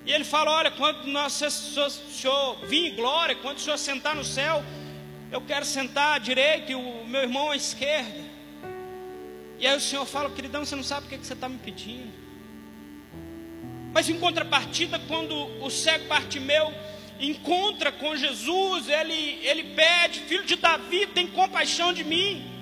E 0.05 0.11
ele 0.11 0.23
fala: 0.23 0.51
Olha, 0.51 0.71
quando 0.71 1.05
o 1.05 1.29
Senhor 1.29 2.57
vir 2.65 2.91
em 2.91 2.95
glória, 2.95 3.35
quando 3.35 3.57
o 3.57 3.61
Senhor 3.61 3.77
sentar 3.77 4.15
no 4.15 4.23
céu, 4.23 4.63
eu 5.31 5.41
quero 5.41 5.65
sentar 5.65 6.15
à 6.15 6.17
direita 6.17 6.71
e 6.71 6.75
o 6.75 7.05
meu 7.05 7.21
irmão 7.21 7.51
à 7.51 7.55
esquerda. 7.55 8.19
E 9.59 9.67
aí 9.67 9.75
o 9.75 9.81
Senhor 9.81 10.05
fala: 10.05 10.29
Queridão, 10.29 10.65
você 10.65 10.75
não 10.75 10.83
sabe 10.83 11.05
o 11.05 11.09
que, 11.09 11.15
é 11.15 11.17
que 11.17 11.25
você 11.25 11.33
está 11.33 11.47
me 11.47 11.59
pedindo. 11.59 12.11
Mas 13.93 14.09
em 14.09 14.19
contrapartida, 14.19 14.99
quando 15.07 15.35
o 15.63 15.69
cego 15.69 16.07
Bartimeu 16.07 16.73
encontra 17.19 17.91
com 17.91 18.15
Jesus, 18.15 18.87
ele, 18.87 19.39
ele 19.43 19.75
pede: 19.75 20.21
Filho 20.21 20.45
de 20.45 20.55
Davi, 20.55 21.07
tem 21.07 21.27
compaixão 21.27 21.91
de 21.93 22.03
mim. 22.03 22.58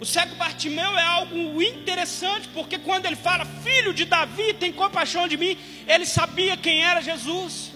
O 0.00 0.06
cego 0.06 0.34
Bartimeu 0.36 0.96
é 0.96 1.02
algo 1.02 1.62
interessante, 1.62 2.48
porque 2.54 2.78
quando 2.78 3.04
ele 3.04 3.16
fala, 3.16 3.44
filho 3.62 3.92
de 3.92 4.06
Davi, 4.06 4.54
tem 4.54 4.72
compaixão 4.72 5.28
de 5.28 5.36
mim, 5.36 5.58
ele 5.86 6.06
sabia 6.06 6.56
quem 6.56 6.82
era 6.82 7.02
Jesus. 7.02 7.70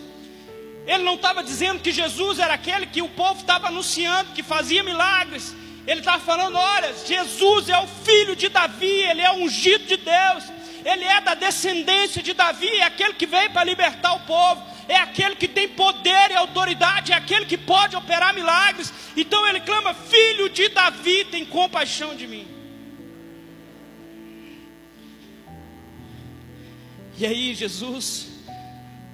Ele 0.87 1.03
não 1.03 1.17
estava 1.17 1.45
dizendo 1.45 1.81
que 1.81 1.93
Jesus 1.93 2.39
era 2.39 2.55
aquele 2.55 2.87
que 2.87 3.03
o 3.03 3.11
povo 3.11 3.41
estava 3.41 3.67
anunciando, 3.67 4.33
que 4.33 4.43
fazia 4.43 4.83
milagres. 4.83 5.55
Ele 5.87 6.01
estava 6.01 6.19
falando: 6.19 6.57
olha, 6.57 6.95
Jesus 7.07 7.69
é 7.69 7.79
o 7.79 7.87
filho 7.87 8.35
de 8.35 8.49
Davi, 8.49 8.87
ele 8.87 9.21
é 9.21 9.33
ungido 9.33 9.85
de 9.85 9.99
Deus, 9.99 10.45
ele 10.83 11.05
é 11.05 11.21
da 11.21 11.35
descendência 11.35 12.23
de 12.23 12.33
Davi, 12.33 12.69
é 12.69 12.85
aquele 12.85 13.13
que 13.13 13.27
veio 13.27 13.51
para 13.51 13.65
libertar 13.65 14.15
o 14.15 14.21
povo 14.21 14.75
é 14.89 14.97
aquele 14.97 15.35
que 15.37 15.49
tem 15.49 15.69
poder 15.69 16.31
e 16.31 16.35
autoridade, 16.35 17.13
é 17.13 17.17
aquele 17.17 17.47
que 17.47 17.57
pode 17.57 17.97
operar 17.97 18.35
milagres. 18.35 18.93
Então 19.17 19.47
ele 19.47 19.61
clama: 19.61 19.95
Filho 19.95 20.49
de 20.49 20.69
Davi, 20.69 21.25
tem 21.27 21.45
compaixão 21.45 22.15
de 22.15 22.27
mim. 22.27 22.47
E 27.17 27.25
aí, 27.25 27.55
Jesus, 27.55 28.29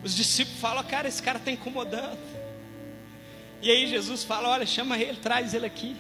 os 0.03 0.15
discípulos 0.15 0.61
falam: 0.61 0.83
Cara, 0.85 1.09
esse 1.09 1.23
cara 1.23 1.39
está 1.39 1.51
incomodando. 1.51 2.19
E 3.63 3.71
aí 3.71 3.87
Jesus 3.87 4.25
fala: 4.25 4.49
Olha, 4.49 4.65
chama 4.65 4.99
ele, 4.99 5.19
traz 5.19 5.53
ele 5.53 5.67
aqui. 5.67 5.97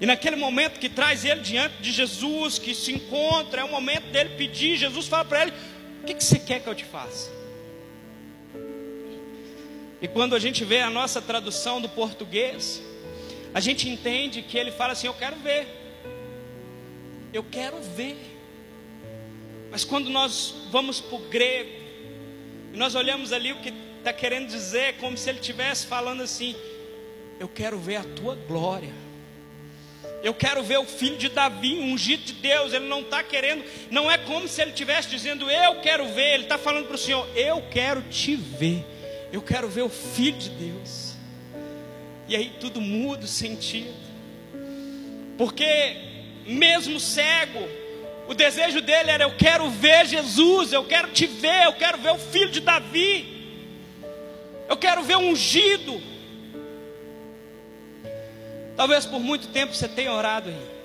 E 0.00 0.06
naquele 0.06 0.36
momento 0.36 0.78
que 0.78 0.88
traz 0.88 1.24
ele 1.24 1.40
diante 1.40 1.82
de 1.82 1.92
Jesus, 1.92 2.58
que 2.58 2.74
se 2.74 2.92
encontra, 2.92 3.60
é 3.60 3.64
o 3.64 3.70
momento 3.70 4.10
dele 4.10 4.30
pedir. 4.36 4.76
Jesus 4.76 5.06
fala 5.08 5.24
para 5.24 5.42
ele: 5.42 5.52
O 6.02 6.06
que, 6.06 6.14
que 6.14 6.24
você 6.24 6.38
quer 6.38 6.60
que 6.60 6.68
eu 6.68 6.74
te 6.74 6.84
faça? 6.84 7.39
E 10.00 10.08
quando 10.08 10.34
a 10.34 10.38
gente 10.38 10.64
vê 10.64 10.80
a 10.80 10.88
nossa 10.88 11.20
tradução 11.20 11.80
do 11.80 11.88
português, 11.88 12.82
a 13.52 13.60
gente 13.60 13.88
entende 13.88 14.42
que 14.42 14.56
ele 14.56 14.70
fala 14.70 14.92
assim: 14.92 15.06
Eu 15.06 15.14
quero 15.14 15.36
ver. 15.36 15.66
Eu 17.32 17.44
quero 17.44 17.80
ver. 17.82 18.16
Mas 19.70 19.84
quando 19.84 20.10
nós 20.10 20.54
vamos 20.70 21.00
para 21.00 21.16
o 21.16 21.28
grego, 21.28 21.70
e 22.72 22.76
nós 22.76 22.94
olhamos 22.94 23.32
ali 23.32 23.52
o 23.52 23.56
que 23.56 23.72
está 23.98 24.12
querendo 24.12 24.48
dizer, 24.48 24.80
é 24.80 24.92
como 24.92 25.16
se 25.16 25.28
ele 25.28 25.38
estivesse 25.38 25.86
falando 25.86 26.22
assim: 26.22 26.56
Eu 27.38 27.48
quero 27.48 27.78
ver 27.78 27.96
a 27.96 28.04
tua 28.04 28.34
glória. 28.34 28.92
Eu 30.22 30.34
quero 30.34 30.62
ver 30.62 30.78
o 30.78 30.84
filho 30.84 31.16
de 31.16 31.28
Davi, 31.28 31.78
ungido 31.78 32.24
de 32.24 32.34
Deus. 32.34 32.72
Ele 32.72 32.86
não 32.86 33.00
está 33.00 33.22
querendo, 33.22 33.64
não 33.90 34.10
é 34.10 34.18
como 34.18 34.46
se 34.48 34.60
ele 34.60 34.70
estivesse 34.70 35.08
dizendo, 35.08 35.50
eu 35.50 35.80
quero 35.80 36.06
ver. 36.08 36.34
Ele 36.34 36.42
está 36.44 36.56
falando 36.56 36.86
para 36.86 36.94
o 36.94 36.98
Senhor, 36.98 37.26
eu 37.36 37.62
quero 37.70 38.02
te 38.02 38.34
ver. 38.34 38.84
Eu 39.32 39.42
quero 39.42 39.68
ver 39.68 39.82
o 39.82 39.88
filho 39.88 40.38
de 40.38 40.50
Deus. 40.50 41.14
E 42.28 42.36
aí 42.36 42.52
tudo 42.60 42.80
muda 42.80 43.24
o 43.24 43.28
sentido. 43.28 43.94
Porque, 45.36 45.96
mesmo 46.46 47.00
cego, 47.00 47.66
o 48.28 48.34
desejo 48.34 48.80
dele 48.80 49.10
era: 49.10 49.24
eu 49.24 49.36
quero 49.36 49.68
ver 49.70 50.06
Jesus, 50.06 50.72
eu 50.72 50.84
quero 50.84 51.08
te 51.08 51.26
ver, 51.26 51.64
eu 51.64 51.72
quero 51.72 51.98
ver 51.98 52.10
o 52.10 52.18
filho 52.18 52.50
de 52.50 52.60
Davi, 52.60 53.48
eu 54.68 54.76
quero 54.76 55.02
ver 55.02 55.16
o 55.16 55.20
ungido. 55.20 56.00
Talvez 58.76 59.04
por 59.04 59.18
muito 59.18 59.48
tempo 59.48 59.74
você 59.74 59.88
tenha 59.88 60.12
orado 60.12 60.48
aí. 60.48 60.80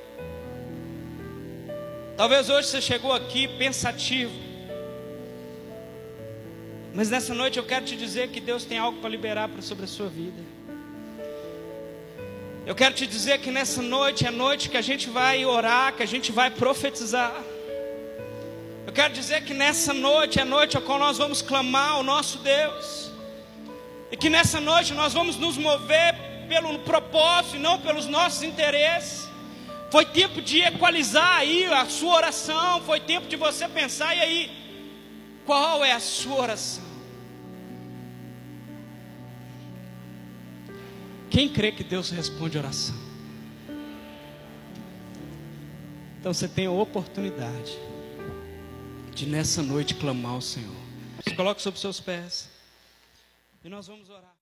Talvez 2.18 2.50
hoje 2.50 2.70
você 2.70 2.82
chegou 2.82 3.14
aqui 3.14 3.48
pensativo. 3.48 4.45
Mas 6.96 7.10
nessa 7.10 7.34
noite 7.36 7.58
eu 7.58 7.66
quero 7.66 7.84
te 7.84 7.98
dizer 7.98 8.30
que 8.30 8.40
Deus 8.40 8.64
tem 8.64 8.78
algo 8.78 9.00
para 9.02 9.10
liberar 9.10 9.50
sobre 9.60 9.84
a 9.84 9.88
sua 9.88 10.08
vida. 10.08 10.42
Eu 12.66 12.74
quero 12.74 12.96
te 12.96 13.06
dizer 13.06 13.40
que 13.40 13.52
nessa 13.52 13.82
noite 13.82 14.26
é 14.26 14.32
noite 14.32 14.70
que 14.70 14.78
a 14.78 14.82
gente 14.82 15.10
vai 15.10 15.46
orar, 15.46 15.94
que 15.94 16.02
a 16.02 16.06
gente 16.06 16.32
vai 16.32 16.50
profetizar. 16.50 17.36
Eu 18.88 18.94
quero 18.94 19.14
dizer 19.14 19.44
que 19.44 19.54
nessa 19.54 19.94
noite 19.94 20.40
é 20.40 20.46
noite 20.46 20.78
a 20.78 20.82
qual 20.82 20.98
nós 20.98 21.18
vamos 21.18 21.42
clamar 21.42 21.92
ao 21.96 22.04
nosso 22.04 22.38
Deus. 22.38 23.12
E 24.10 24.16
que 24.16 24.30
nessa 24.30 24.62
noite 24.62 24.94
nós 24.94 25.12
vamos 25.12 25.36
nos 25.36 25.58
mover 25.58 26.16
pelo 26.48 26.80
propósito 26.80 27.58
e 27.58 27.60
não 27.60 27.78
pelos 27.78 28.06
nossos 28.06 28.42
interesses. 28.42 29.28
Foi 29.92 30.06
tempo 30.06 30.42
de 30.42 30.62
equalizar 30.62 31.40
aí 31.40 31.66
a 31.66 31.86
sua 31.88 32.16
oração. 32.16 32.82
Foi 32.84 33.02
tempo 33.02 33.28
de 33.28 33.36
você 33.36 33.68
pensar, 33.68 34.16
e 34.16 34.22
aí, 34.22 34.65
qual 35.46 35.86
é 35.86 35.92
a 35.92 36.00
sua 36.00 36.36
oração? 36.36 36.84
Quem 41.30 41.52
crê 41.52 41.72
que 41.72 41.84
Deus 41.84 42.10
responde 42.10 42.58
oração? 42.58 42.96
Então 46.20 46.34
você 46.34 46.48
tem 46.48 46.66
a 46.66 46.72
oportunidade 46.72 47.78
de 49.14 49.28
nessa 49.28 49.62
noite 49.62 49.94
clamar 49.96 50.32
ao 50.32 50.42
Senhor. 50.42 50.76
Se 51.24 51.36
coloque 51.36 51.62
sobre 51.62 51.80
seus 51.80 52.00
pés 52.00 52.50
e 53.64 53.70
nós 53.70 53.88
vamos 53.88 54.10
orar. 54.10 54.34